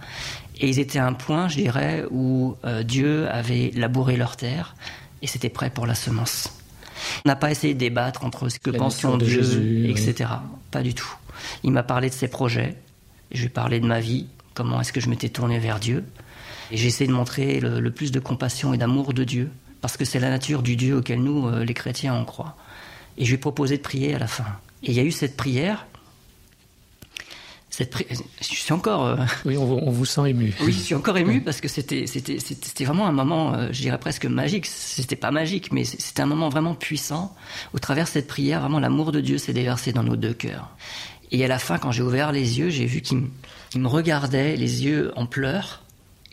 Et 0.60 0.68
ils 0.68 0.78
étaient 0.78 1.00
à 1.00 1.06
un 1.06 1.12
point, 1.12 1.48
je 1.48 1.56
dirais, 1.56 2.04
où 2.10 2.56
euh, 2.64 2.84
Dieu 2.84 3.28
avait 3.30 3.72
labouré 3.74 4.16
leur 4.16 4.36
terre 4.36 4.76
et 5.22 5.26
c'était 5.26 5.48
prêt 5.48 5.70
pour 5.70 5.86
la 5.86 5.94
semence. 5.94 6.48
On 7.24 7.28
n'a 7.28 7.36
pas 7.36 7.50
essayé 7.50 7.74
de 7.74 7.78
débattre 7.78 8.24
entre 8.24 8.48
ce 8.48 8.58
que 8.58 8.70
pensions 8.70 9.16
de 9.16 9.24
Dieu, 9.24 9.42
Jésus, 9.42 9.84
oui. 9.86 9.90
etc. 9.90 10.30
Pas 10.70 10.82
du 10.82 10.94
tout. 10.94 11.12
Il 11.64 11.72
m'a 11.72 11.82
parlé 11.82 12.10
de 12.10 12.14
ses 12.14 12.28
projets. 12.28 12.76
Je 13.32 13.40
lui 13.40 13.46
ai 13.46 13.50
parlé 13.50 13.80
de 13.80 13.86
ma 13.86 14.00
vie. 14.00 14.26
Comment 14.54 14.80
est-ce 14.80 14.92
que 14.92 15.00
je 15.00 15.08
m'étais 15.08 15.30
tourné 15.30 15.58
vers 15.58 15.80
Dieu. 15.80 16.04
Et 16.70 16.76
j'ai 16.76 16.88
essayé 16.88 17.08
de 17.08 17.14
montrer 17.14 17.60
le, 17.60 17.80
le 17.80 17.90
plus 17.90 18.12
de 18.12 18.20
compassion 18.20 18.74
et 18.74 18.78
d'amour 18.78 19.14
de 19.14 19.24
Dieu. 19.24 19.50
Parce 19.80 19.96
que 19.96 20.04
c'est 20.04 20.20
la 20.20 20.30
nature 20.30 20.62
du 20.62 20.76
Dieu 20.76 20.96
auquel 20.98 21.22
nous, 21.22 21.48
euh, 21.48 21.64
les 21.64 21.74
chrétiens, 21.74 22.14
on 22.14 22.24
croit. 22.24 22.56
Et 23.18 23.24
je 23.24 23.30
lui 23.30 23.34
ai 23.34 23.38
proposé 23.38 23.76
de 23.76 23.82
prier 23.82 24.14
à 24.14 24.18
la 24.18 24.26
fin. 24.26 24.44
Et 24.82 24.90
il 24.90 24.94
y 24.94 25.00
a 25.00 25.04
eu 25.04 25.12
cette 25.12 25.36
prière. 25.36 25.86
cette 27.70 27.92
pri- 27.94 28.06
je 28.40 28.44
suis 28.46 28.72
encore 28.72 29.06
euh, 29.06 29.16
Oui, 29.44 29.56
on, 29.56 29.64
vous- 29.64 29.80
on 29.82 29.90
vous 29.90 30.04
sent 30.04 30.30
ému. 30.30 30.54
oui, 30.62 30.72
je 30.72 30.78
suis 30.78 30.94
encore 30.94 31.16
ému 31.16 31.40
parce 31.40 31.60
que 31.60 31.68
c'était 31.68 32.84
vraiment 32.84 33.06
un 33.06 33.12
moment, 33.12 33.54
euh, 33.54 33.68
je 33.72 33.80
dirais 33.80 33.98
presque 33.98 34.26
magique. 34.26 34.66
C'était 34.66 35.16
pas 35.16 35.30
magique, 35.30 35.72
mais 35.72 35.84
c'était 35.84 36.22
un 36.22 36.26
moment 36.26 36.48
vraiment 36.48 36.74
puissant. 36.74 37.34
Au 37.74 37.78
travers 37.78 38.04
de 38.04 38.10
cette 38.10 38.26
prière, 38.26 38.60
vraiment 38.60 38.80
l'amour 38.80 39.12
de 39.12 39.20
Dieu 39.20 39.38
s'est 39.38 39.52
déversé 39.54 39.92
dans 39.92 40.02
nos 40.02 40.16
deux 40.16 40.34
cœurs. 40.34 40.68
Et 41.30 41.42
à 41.44 41.48
la 41.48 41.58
fin, 41.58 41.78
quand 41.78 41.92
j'ai 41.92 42.02
ouvert 42.02 42.30
les 42.32 42.58
yeux, 42.58 42.68
j'ai 42.68 42.84
vu 42.84 43.00
qu'il 43.00 43.16
me, 43.18 43.28
il 43.74 43.80
me 43.80 43.88
regardait, 43.88 44.54
les 44.56 44.84
yeux 44.84 45.12
en 45.16 45.24
pleurs, 45.24 45.82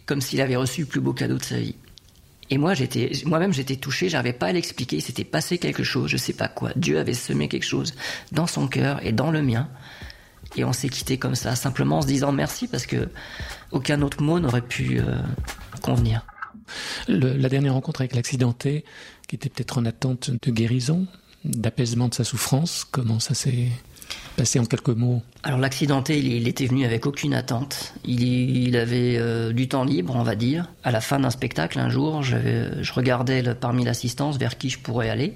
comme 0.05 0.19
s'il 0.19 0.41
avait 0.41 0.57
reçu 0.57 0.81
le 0.81 0.87
plus 0.87 0.99
beau 0.99 1.13
cadeau 1.13 1.37
de 1.37 1.43
sa 1.43 1.57
vie. 1.57 1.75
Et 2.49 2.57
moi, 2.57 2.73
j'étais, 2.73 3.11
moi-même, 3.25 3.53
j'étais 3.53 3.75
touché, 3.75 4.09
j'arrivais 4.09 4.33
pas 4.33 4.47
à 4.47 4.51
l'expliquer. 4.51 4.97
Il 4.97 5.01
s'était 5.01 5.23
passé 5.23 5.57
quelque 5.57 5.83
chose, 5.83 6.09
je 6.09 6.17
sais 6.17 6.33
pas 6.33 6.47
quoi. 6.47 6.71
Dieu 6.75 6.97
avait 6.97 7.13
semé 7.13 7.47
quelque 7.47 7.65
chose 7.65 7.93
dans 8.31 8.47
son 8.47 8.67
cœur 8.67 9.05
et 9.05 9.11
dans 9.11 9.31
le 9.31 9.41
mien. 9.41 9.69
Et 10.55 10.63
on 10.63 10.73
s'est 10.73 10.89
quitté 10.89 11.17
comme 11.17 11.35
ça, 11.35 11.55
simplement 11.55 11.99
en 11.99 12.01
se 12.01 12.07
disant 12.07 12.31
merci 12.31 12.67
parce 12.67 12.87
que 12.87 13.09
aucun 13.71 14.01
autre 14.01 14.23
mot 14.23 14.39
n'aurait 14.39 14.61
pu 14.61 14.99
euh, 14.99 15.19
convenir. 15.81 16.25
La 17.07 17.49
dernière 17.49 17.73
rencontre 17.73 18.01
avec 18.01 18.15
l'accidenté, 18.15 18.83
qui 19.27 19.35
était 19.35 19.49
peut-être 19.49 19.77
en 19.77 19.85
attente 19.85 20.31
de 20.31 20.51
guérison, 20.51 21.07
d'apaisement 21.43 22.09
de 22.09 22.13
sa 22.13 22.23
souffrance, 22.23 22.85
comment 22.89 23.19
ça 23.19 23.33
s'est 23.33 23.69
passé 24.35 24.59
en 24.59 24.65
quelques 24.65 24.89
mots 24.89 25.21
Alors 25.43 25.59
l'accidenté, 25.59 26.17
il, 26.19 26.47
était 26.47 26.65
venu 26.65 26.85
avec 26.85 27.05
aucune 27.05 27.33
attente. 27.33 27.93
Il, 28.05 28.75
avait 28.77 29.17
euh, 29.17 29.51
du 29.51 29.67
temps 29.67 29.83
libre, 29.83 30.15
on 30.15 30.23
va 30.23 30.35
dire. 30.35 30.69
À 30.83 30.91
la 30.91 31.01
fin 31.01 31.19
d'un 31.19 31.29
spectacle, 31.29 31.79
un 31.79 31.89
jour, 31.89 32.23
je 32.23 32.93
regardais 32.93 33.43
parmi 33.55 33.83
l'assistance 33.83 34.37
vers 34.37 34.57
qui 34.57 34.69
je 34.69 34.79
pourrais 34.79 35.09
aller. 35.09 35.33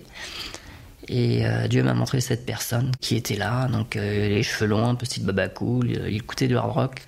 Et 1.08 1.46
euh, 1.46 1.68
Dieu 1.68 1.84
m'a 1.84 1.94
montré 1.94 2.22
cette 2.22 2.46
personne 2.46 2.92
qui 3.02 3.16
était 3.16 3.36
là, 3.36 3.68
donc 3.68 3.96
euh, 3.96 4.30
les 4.30 4.44
cheveux 4.44 4.68
longs, 4.68 4.88
un 4.88 4.96
petit 4.96 5.20
baba 5.20 5.50
cool, 5.50 5.90
il, 5.90 6.02
il 6.08 6.16
écoutait 6.18 6.48
du 6.48 6.56
hard 6.56 6.72
rock. 6.72 7.02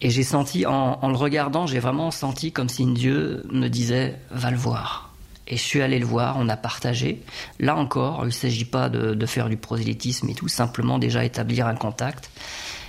Et 0.00 0.10
j'ai 0.10 0.22
senti, 0.22 0.66
en, 0.66 0.98
en 1.02 1.08
le 1.08 1.16
regardant, 1.16 1.66
j'ai 1.66 1.78
vraiment 1.78 2.10
senti 2.10 2.52
comme 2.52 2.68
si 2.68 2.86
Dieu 2.86 3.44
me 3.50 3.68
disait, 3.68 4.16
va 4.30 4.50
le 4.50 4.56
voir. 4.56 5.05
Et 5.48 5.56
je 5.56 5.62
suis 5.62 5.80
allé 5.80 5.98
le 5.98 6.06
voir, 6.06 6.36
on 6.38 6.48
a 6.48 6.56
partagé. 6.56 7.22
Là 7.60 7.76
encore, 7.76 8.20
il 8.22 8.26
ne 8.26 8.30
s'agit 8.30 8.64
pas 8.64 8.88
de, 8.88 9.14
de 9.14 9.26
faire 9.26 9.48
du 9.48 9.56
prosélytisme 9.56 10.28
et 10.28 10.34
tout, 10.34 10.48
simplement 10.48 10.98
déjà 10.98 11.24
établir 11.24 11.66
un 11.66 11.76
contact. 11.76 12.30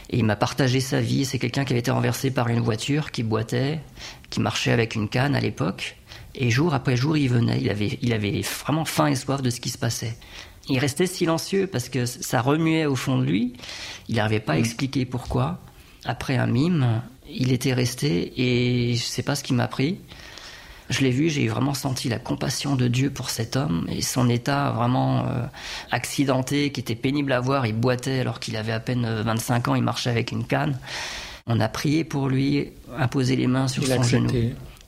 Et 0.10 0.18
il 0.18 0.26
m'a 0.26 0.36
partagé 0.36 0.80
sa 0.80 1.02
vie. 1.02 1.26
C'est 1.26 1.40
quelqu'un 1.40 1.66
qui 1.66 1.74
avait 1.74 1.82
été 1.82 1.92
renversé 1.92 2.32
par 2.32 2.48
une 2.48 2.62
voiture, 2.62 3.12
qui 3.12 3.24
boitait, 3.24 3.82
qui 4.30 4.40
marchait 4.40 4.72
avec 4.72 4.96
une 4.96 5.10
canne 5.10 5.36
à 5.36 5.40
l'époque. 5.40 5.98
Et 6.36 6.50
jour 6.50 6.74
après 6.74 6.96
jour, 6.96 7.18
il 7.18 7.30
venait. 7.30 7.60
Il 7.60 7.70
avait, 7.70 8.00
il 8.02 8.14
avait 8.14 8.42
vraiment 8.42 8.86
faim 8.86 9.08
et 9.08 9.16
soif 9.16 9.42
de 9.42 9.50
ce 9.50 9.60
qui 9.60 9.70
se 9.70 9.78
passait. 9.78 10.18
Il 10.70 10.80
restait 10.80 11.08
silencieux 11.08 11.68
parce 11.68 11.90
que 11.90 12.06
ça 12.06 12.42
remuait 12.42 12.86
au 12.86 12.96
fond 12.96 13.18
de 13.18 13.26
lui. 13.26 13.54
Il 14.08 14.16
n'arrivait 14.16 14.40
pas 14.40 14.54
à 14.54 14.58
expliquer 14.58 15.06
pourquoi. 15.06 15.60
Après 16.06 16.38
un 16.38 16.48
mime, 16.48 17.02
il 17.30 17.52
était 17.52 17.74
resté 17.74 18.34
et 18.38 18.96
je 18.96 19.04
sais 19.04 19.24
pas 19.24 19.36
ce 19.36 19.44
qui 19.44 19.54
m'a 19.54 19.68
pris. 19.68 20.00
Je 20.90 21.02
l'ai 21.02 21.12
vu, 21.12 21.30
j'ai 21.30 21.48
vraiment 21.48 21.74
senti 21.74 22.10
la 22.10 22.20
compassion 22.20 22.76
de 22.76 22.88
Dieu 22.88 23.10
pour 23.10 23.30
cet 23.30 23.56
homme 23.56 23.86
et 23.90 24.02
son 24.02 24.30
état 24.30 24.72
vraiment 24.72 25.26
euh, 25.26 25.44
accidenté, 25.92 26.72
qui 26.72 26.80
était 26.80 26.96
pénible 26.96 27.32
à 27.34 27.40
voir. 27.40 27.66
Il 27.66 27.76
boitait 27.76 28.20
alors 28.20 28.40
qu'il 28.40 28.56
avait 28.56 28.72
à 28.72 28.80
peine 28.80 29.06
euh, 29.06 29.24
25 29.24 29.68
ans, 29.68 29.76
il 29.76 29.84
marchait 29.84 30.10
avec 30.10 30.32
une 30.32 30.46
canne. 30.46 30.78
On 31.46 31.60
a 31.60 31.68
prié 31.70 32.04
pour 32.04 32.28
lui, 32.28 32.70
imposé 32.98 33.36
les 33.36 33.48
mains 33.48 33.68
sur 33.68 33.84
Il 33.84 33.90
son 33.90 34.04
genou. 34.04 34.30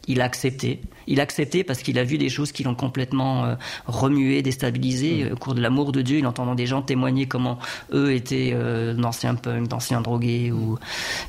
Il 0.09 0.21
a 0.21 0.23
accepté. 0.23 0.81
Il 1.05 1.19
a 1.19 1.23
accepté 1.23 1.63
parce 1.63 1.83
qu'il 1.83 1.99
a 1.99 2.03
vu 2.03 2.17
des 2.17 2.29
choses 2.29 2.51
qui 2.51 2.63
l'ont 2.63 2.73
complètement 2.73 3.45
euh, 3.45 3.55
remué, 3.85 4.41
déstabilisé. 4.41 5.25
Mm. 5.25 5.33
Au 5.33 5.35
cours 5.35 5.53
de 5.53 5.61
l'amour 5.61 5.91
de 5.91 6.01
Dieu, 6.01 6.17
il 6.17 6.25
entendant 6.25 6.55
des 6.55 6.65
gens 6.65 6.81
témoigner 6.81 7.27
comment 7.27 7.59
eux 7.93 8.11
étaient 8.13 8.51
euh, 8.53 8.95
d'anciens 8.95 9.35
punks, 9.35 9.67
d'anciens 9.67 10.01
drogués 10.01 10.51
ou, 10.51 10.79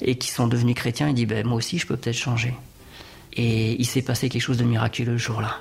et 0.00 0.16
qui 0.16 0.30
sont 0.30 0.48
devenus 0.48 0.74
chrétiens. 0.74 1.08
Il 1.08 1.14
dit 1.14 1.26
ben, 1.26 1.46
Moi 1.46 1.58
aussi, 1.58 1.78
je 1.78 1.86
peux 1.86 1.96
peut-être 1.96 2.16
changer. 2.16 2.54
Et 3.34 3.80
il 3.80 3.86
s'est 3.86 4.02
passé 4.02 4.28
quelque 4.28 4.42
chose 4.42 4.58
de 4.58 4.64
miraculeux 4.64 5.18
ce 5.18 5.24
jour-là. 5.24 5.56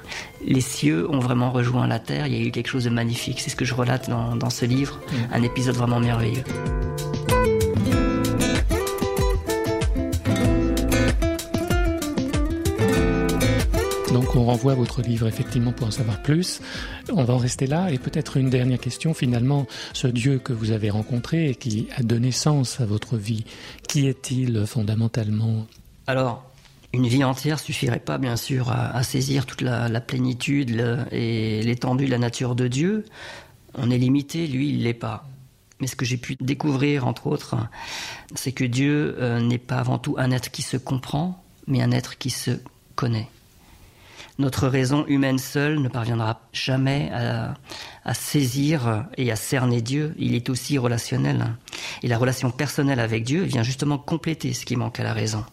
Les 0.45 0.61
cieux 0.61 1.09
ont 1.09 1.19
vraiment 1.19 1.51
rejoint 1.51 1.87
la 1.87 1.99
terre. 1.99 2.27
Il 2.27 2.33
y 2.33 2.41
a 2.41 2.45
eu 2.45 2.51
quelque 2.51 2.69
chose 2.69 2.85
de 2.85 2.89
magnifique. 2.89 3.39
C'est 3.39 3.49
ce 3.49 3.55
que 3.55 3.65
je 3.65 3.73
relate 3.73 4.09
dans, 4.09 4.35
dans 4.35 4.49
ce 4.49 4.65
livre. 4.65 4.99
Un 5.31 5.43
épisode 5.43 5.75
vraiment 5.75 5.99
merveilleux. 5.99 6.43
Donc 14.13 14.35
on 14.35 14.43
renvoie 14.45 14.71
à 14.71 14.75
votre 14.75 15.01
livre 15.01 15.27
effectivement 15.27 15.71
pour 15.71 15.87
en 15.87 15.91
savoir 15.91 16.21
plus. 16.21 16.61
On 17.13 17.23
va 17.23 17.35
en 17.35 17.37
rester 17.37 17.67
là 17.67 17.91
et 17.91 17.99
peut-être 17.99 18.37
une 18.37 18.49
dernière 18.49 18.79
question 18.79 19.13
finalement. 19.13 19.67
Ce 19.93 20.07
Dieu 20.07 20.39
que 20.39 20.51
vous 20.51 20.71
avez 20.71 20.89
rencontré 20.89 21.49
et 21.49 21.55
qui 21.55 21.87
a 21.95 22.03
donné 22.03 22.31
sens 22.31 22.81
à 22.81 22.85
votre 22.85 23.17
vie, 23.17 23.45
qui 23.87 24.07
est-il 24.07 24.65
fondamentalement? 24.65 25.67
Alors, 26.07 26.48
une 26.93 27.07
vie 27.07 27.23
entière 27.23 27.59
suffirait 27.59 27.99
pas, 27.99 28.17
bien 28.17 28.35
sûr, 28.35 28.71
à, 28.71 29.03
saisir 29.03 29.45
toute 29.45 29.61
la, 29.61 30.01
plénitude 30.01 31.07
et 31.11 31.61
l'étendue 31.61 32.05
de 32.05 32.11
la 32.11 32.17
nature 32.17 32.55
de 32.55 32.67
Dieu. 32.67 33.05
On 33.75 33.91
est 33.91 33.97
limité, 33.97 34.47
lui, 34.47 34.69
il 34.69 34.83
l'est 34.83 34.93
pas. 34.93 35.27
Mais 35.79 35.87
ce 35.87 35.95
que 35.95 36.05
j'ai 36.05 36.17
pu 36.17 36.35
découvrir, 36.39 37.07
entre 37.07 37.27
autres, 37.27 37.55
c'est 38.35 38.51
que 38.51 38.65
Dieu 38.65 39.15
euh, 39.19 39.39
n'est 39.39 39.59
pas 39.59 39.77
avant 39.77 39.97
tout 39.97 40.15
un 40.17 40.31
être 40.31 40.51
qui 40.51 40.61
se 40.61 40.77
comprend, 40.77 41.41
mais 41.67 41.81
un 41.81 41.91
être 41.91 42.17
qui 42.17 42.31
se 42.31 42.51
connaît. 42.95 43.29
Notre 44.39 44.67
raison 44.67 45.05
humaine 45.07 45.37
seule 45.37 45.79
ne 45.79 45.89
parviendra 45.89 46.41
jamais 46.53 47.09
à, 47.13 47.53
à 48.03 48.13
saisir 48.13 49.05
et 49.17 49.31
à 49.31 49.35
cerner 49.35 49.81
Dieu. 49.81 50.15
Il 50.17 50.33
est 50.33 50.49
aussi 50.49 50.77
relationnel. 50.77 51.55
Et 52.03 52.07
la 52.07 52.17
relation 52.17 52.49
personnelle 52.49 52.99
avec 52.99 53.23
Dieu 53.23 53.43
vient 53.43 53.63
justement 53.63 53.97
compléter 53.97 54.53
ce 54.53 54.65
qui 54.65 54.75
manque 54.75 54.99
à 54.99 55.03
la 55.03 55.13
raison. 55.13 55.45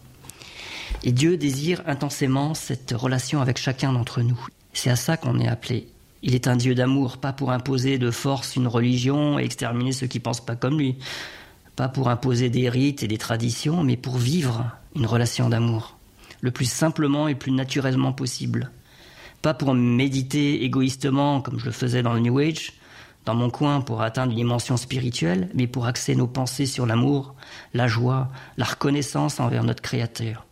Et 1.03 1.11
Dieu 1.11 1.37
désire 1.37 1.81
intensément 1.85 2.53
cette 2.53 2.91
relation 2.91 3.41
avec 3.41 3.57
chacun 3.57 3.93
d'entre 3.93 4.21
nous. 4.21 4.39
C'est 4.73 4.89
à 4.89 4.95
ça 4.95 5.17
qu'on 5.17 5.39
est 5.39 5.47
appelé. 5.47 5.87
Il 6.23 6.33
est 6.33 6.47
un 6.47 6.55
Dieu 6.55 6.73
d'amour, 6.73 7.17
pas 7.17 7.33
pour 7.33 7.51
imposer 7.51 7.97
de 7.97 8.11
force 8.11 8.55
une 8.55 8.67
religion 8.67 9.37
et 9.37 9.43
exterminer 9.43 9.91
ceux 9.91 10.07
qui 10.07 10.19
pensent 10.19 10.45
pas 10.45 10.55
comme 10.55 10.79
lui. 10.79 10.95
Pas 11.75 11.87
pour 11.87 12.09
imposer 12.09 12.49
des 12.49 12.69
rites 12.69 13.03
et 13.03 13.07
des 13.07 13.19
traditions, 13.19 13.83
mais 13.83 13.97
pour 13.97 14.17
vivre 14.17 14.71
une 14.95 15.05
relation 15.05 15.47
d'amour. 15.47 15.97
Le 16.41 16.51
plus 16.51 16.69
simplement 16.69 17.27
et 17.27 17.35
plus 17.35 17.51
naturellement 17.51 18.13
possible. 18.13 18.71
Pas 19.43 19.53
pour 19.53 19.75
méditer 19.75 20.63
égoïstement 20.63 21.41
comme 21.41 21.59
je 21.59 21.65
le 21.65 21.71
faisais 21.71 22.01
dans 22.01 22.13
le 22.13 22.19
New 22.19 22.39
Age, 22.39 22.73
dans 23.25 23.35
mon 23.35 23.51
coin 23.51 23.81
pour 23.81 24.01
atteindre 24.01 24.31
une 24.31 24.37
dimension 24.37 24.77
spirituelle, 24.77 25.49
mais 25.53 25.67
pour 25.67 25.85
axer 25.85 26.15
nos 26.15 26.27
pensées 26.27 26.65
sur 26.65 26.87
l'amour, 26.87 27.35
la 27.73 27.87
joie, 27.87 28.29
la 28.57 28.65
reconnaissance 28.65 29.39
envers 29.39 29.63
notre 29.63 29.83
Créateur. 29.83 30.46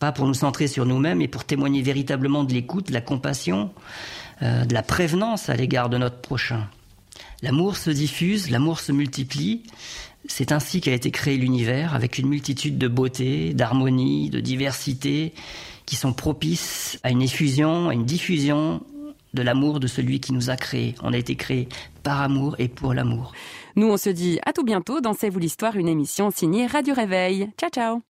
Pas 0.00 0.12
pour 0.12 0.26
nous 0.26 0.34
centrer 0.34 0.66
sur 0.66 0.86
nous-mêmes, 0.86 1.18
mais 1.18 1.28
pour 1.28 1.44
témoigner 1.44 1.82
véritablement 1.82 2.42
de 2.42 2.52
l'écoute, 2.52 2.88
de 2.88 2.92
la 2.92 3.00
compassion, 3.00 3.70
euh, 4.42 4.64
de 4.64 4.74
la 4.74 4.82
prévenance 4.82 5.48
à 5.48 5.54
l'égard 5.54 5.88
de 5.90 5.98
notre 5.98 6.20
prochain. 6.20 6.66
L'amour 7.42 7.76
se 7.76 7.90
diffuse, 7.90 8.50
l'amour 8.50 8.80
se 8.80 8.92
multiplie. 8.92 9.62
C'est 10.26 10.52
ainsi 10.52 10.80
qu'a 10.80 10.92
été 10.92 11.10
créé 11.10 11.36
l'univers, 11.36 11.94
avec 11.94 12.18
une 12.18 12.28
multitude 12.28 12.78
de 12.78 12.88
beauté, 12.88 13.54
d'harmonie, 13.54 14.30
de 14.30 14.40
diversité, 14.40 15.34
qui 15.86 15.96
sont 15.96 16.12
propices 16.12 16.98
à 17.02 17.10
une 17.10 17.22
effusion, 17.22 17.88
à 17.88 17.94
une 17.94 18.04
diffusion 18.04 18.82
de 19.34 19.42
l'amour 19.42 19.80
de 19.80 19.86
celui 19.86 20.20
qui 20.20 20.32
nous 20.32 20.50
a 20.50 20.56
créés. 20.56 20.94
On 21.02 21.12
a 21.12 21.18
été 21.18 21.36
créés 21.36 21.68
par 22.02 22.20
amour 22.20 22.56
et 22.58 22.68
pour 22.68 22.94
l'amour. 22.94 23.32
Nous, 23.76 23.86
on 23.86 23.96
se 23.96 24.10
dit 24.10 24.38
à 24.44 24.52
tout 24.52 24.64
bientôt 24.64 25.00
dans 25.00 25.12
C'est 25.12 25.28
vous 25.28 25.38
l'histoire, 25.38 25.76
une 25.76 25.88
émission 25.88 26.30
signée 26.30 26.66
Radio 26.66 26.94
Réveil. 26.94 27.50
Ciao, 27.58 27.70
ciao 27.70 28.09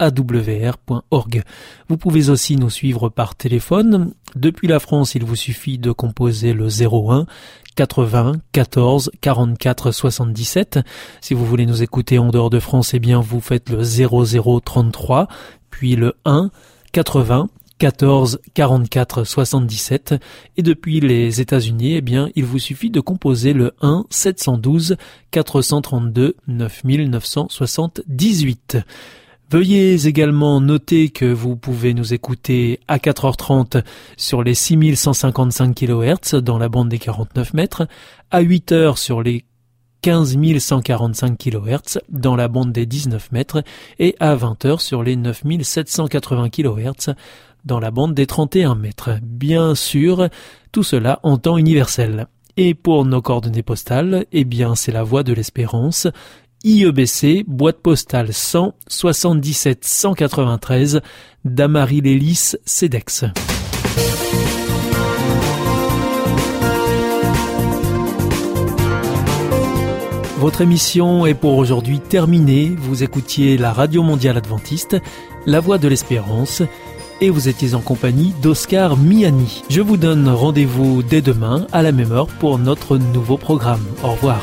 www.awr.org. 0.00 1.42
Vous 1.88 1.96
pouvez 1.96 2.30
aussi 2.30 2.56
nous 2.56 2.70
suivre 2.70 3.08
par 3.08 3.34
téléphone. 3.34 4.12
Depuis 4.34 4.68
la 4.68 4.80
France, 4.80 5.14
il 5.14 5.24
vous 5.24 5.36
suffit 5.36 5.78
de 5.78 5.92
composer 5.92 6.52
le 6.52 6.66
01 6.66 7.26
80 7.74 8.32
14 8.52 9.10
44 9.20 9.92
77. 9.92 10.80
Si 11.20 11.34
vous 11.34 11.46
voulez 11.46 11.66
nous 11.66 11.82
écouter 11.82 12.18
en 12.18 12.28
dehors 12.28 12.50
de 12.50 12.60
France, 12.60 12.94
eh 12.94 12.98
bien 12.98 13.20
vous 13.20 13.40
faites 13.40 13.70
le 13.70 13.82
00 13.82 14.60
33, 14.60 15.28
puis 15.70 15.96
le 15.96 16.14
1 16.24 16.50
80 16.92 17.48
14 17.82 18.38
44 18.54 19.24
77 19.24 20.14
et 20.56 20.62
depuis 20.62 21.00
les 21.00 21.40
États-Unis, 21.40 21.94
eh 21.94 22.00
bien, 22.00 22.28
il 22.36 22.44
vous 22.44 22.60
suffit 22.60 22.90
de 22.90 23.00
composer 23.00 23.54
le 23.54 23.72
1 23.80 24.04
712 24.08 24.96
432 25.32 26.36
9978. 26.46 28.78
Veuillez 29.52 30.06
également 30.06 30.62
noter 30.62 31.10
que 31.10 31.26
vous 31.26 31.56
pouvez 31.56 31.92
nous 31.92 32.14
écouter 32.14 32.80
à 32.88 32.96
4h30 32.96 33.84
sur 34.16 34.42
les 34.42 34.54
6155 34.54 35.74
kHz 35.74 36.36
dans 36.36 36.56
la 36.56 36.70
bande 36.70 36.88
des 36.88 36.98
49 36.98 37.52
mètres, 37.52 37.86
à 38.30 38.42
8h 38.42 38.96
sur 38.96 39.22
les 39.22 39.44
15 40.00 40.38
145 40.58 41.36
kHz 41.36 41.98
dans 42.08 42.34
la 42.34 42.48
bande 42.48 42.72
des 42.72 42.86
19 42.86 43.30
mètres 43.32 43.62
et 43.98 44.16
à 44.20 44.34
20h 44.34 44.80
sur 44.80 45.02
les 45.02 45.16
9780 45.16 46.48
kHz 46.48 47.14
dans 47.66 47.78
la 47.78 47.90
bande 47.90 48.14
des 48.14 48.26
31 48.26 48.74
mètres. 48.74 49.18
Bien 49.20 49.74
sûr, 49.74 50.30
tout 50.72 50.82
cela 50.82 51.20
en 51.24 51.36
temps 51.36 51.58
universel. 51.58 52.26
Et 52.58 52.74
pour 52.74 53.06
nos 53.06 53.22
coordonnées 53.22 53.62
postales, 53.62 54.26
eh 54.30 54.44
bien, 54.44 54.74
c'est 54.74 54.92
la 54.92 55.02
voie 55.02 55.22
de 55.22 55.32
l'espérance. 55.32 56.06
IEBC, 56.64 57.44
boîte 57.46 57.78
postale 57.82 58.32
100 58.32 58.74
77 58.86 59.84
193, 59.84 61.00
Damary 61.44 62.00
Lélis, 62.00 62.54
CEDEX. 62.64 63.24
Votre 70.38 70.60
émission 70.60 71.26
est 71.26 71.34
pour 71.34 71.56
aujourd'hui 71.56 71.98
terminée. 71.98 72.74
Vous 72.78 73.02
écoutiez 73.02 73.56
la 73.56 73.72
Radio 73.72 74.02
Mondiale 74.02 74.36
Adventiste, 74.36 74.96
La 75.46 75.58
Voix 75.58 75.78
de 75.78 75.88
l'Espérance, 75.88 76.62
et 77.20 77.30
vous 77.30 77.48
étiez 77.48 77.74
en 77.74 77.80
compagnie 77.80 78.34
d'Oscar 78.40 78.96
Miani. 78.96 79.64
Je 79.68 79.80
vous 79.80 79.96
donne 79.96 80.28
rendez-vous 80.28 81.02
dès 81.02 81.22
demain 81.22 81.66
à 81.72 81.82
la 81.82 81.90
même 81.90 82.12
heure 82.12 82.26
pour 82.26 82.58
notre 82.58 82.98
nouveau 82.98 83.36
programme. 83.36 83.84
Au 84.04 84.12
revoir. 84.12 84.40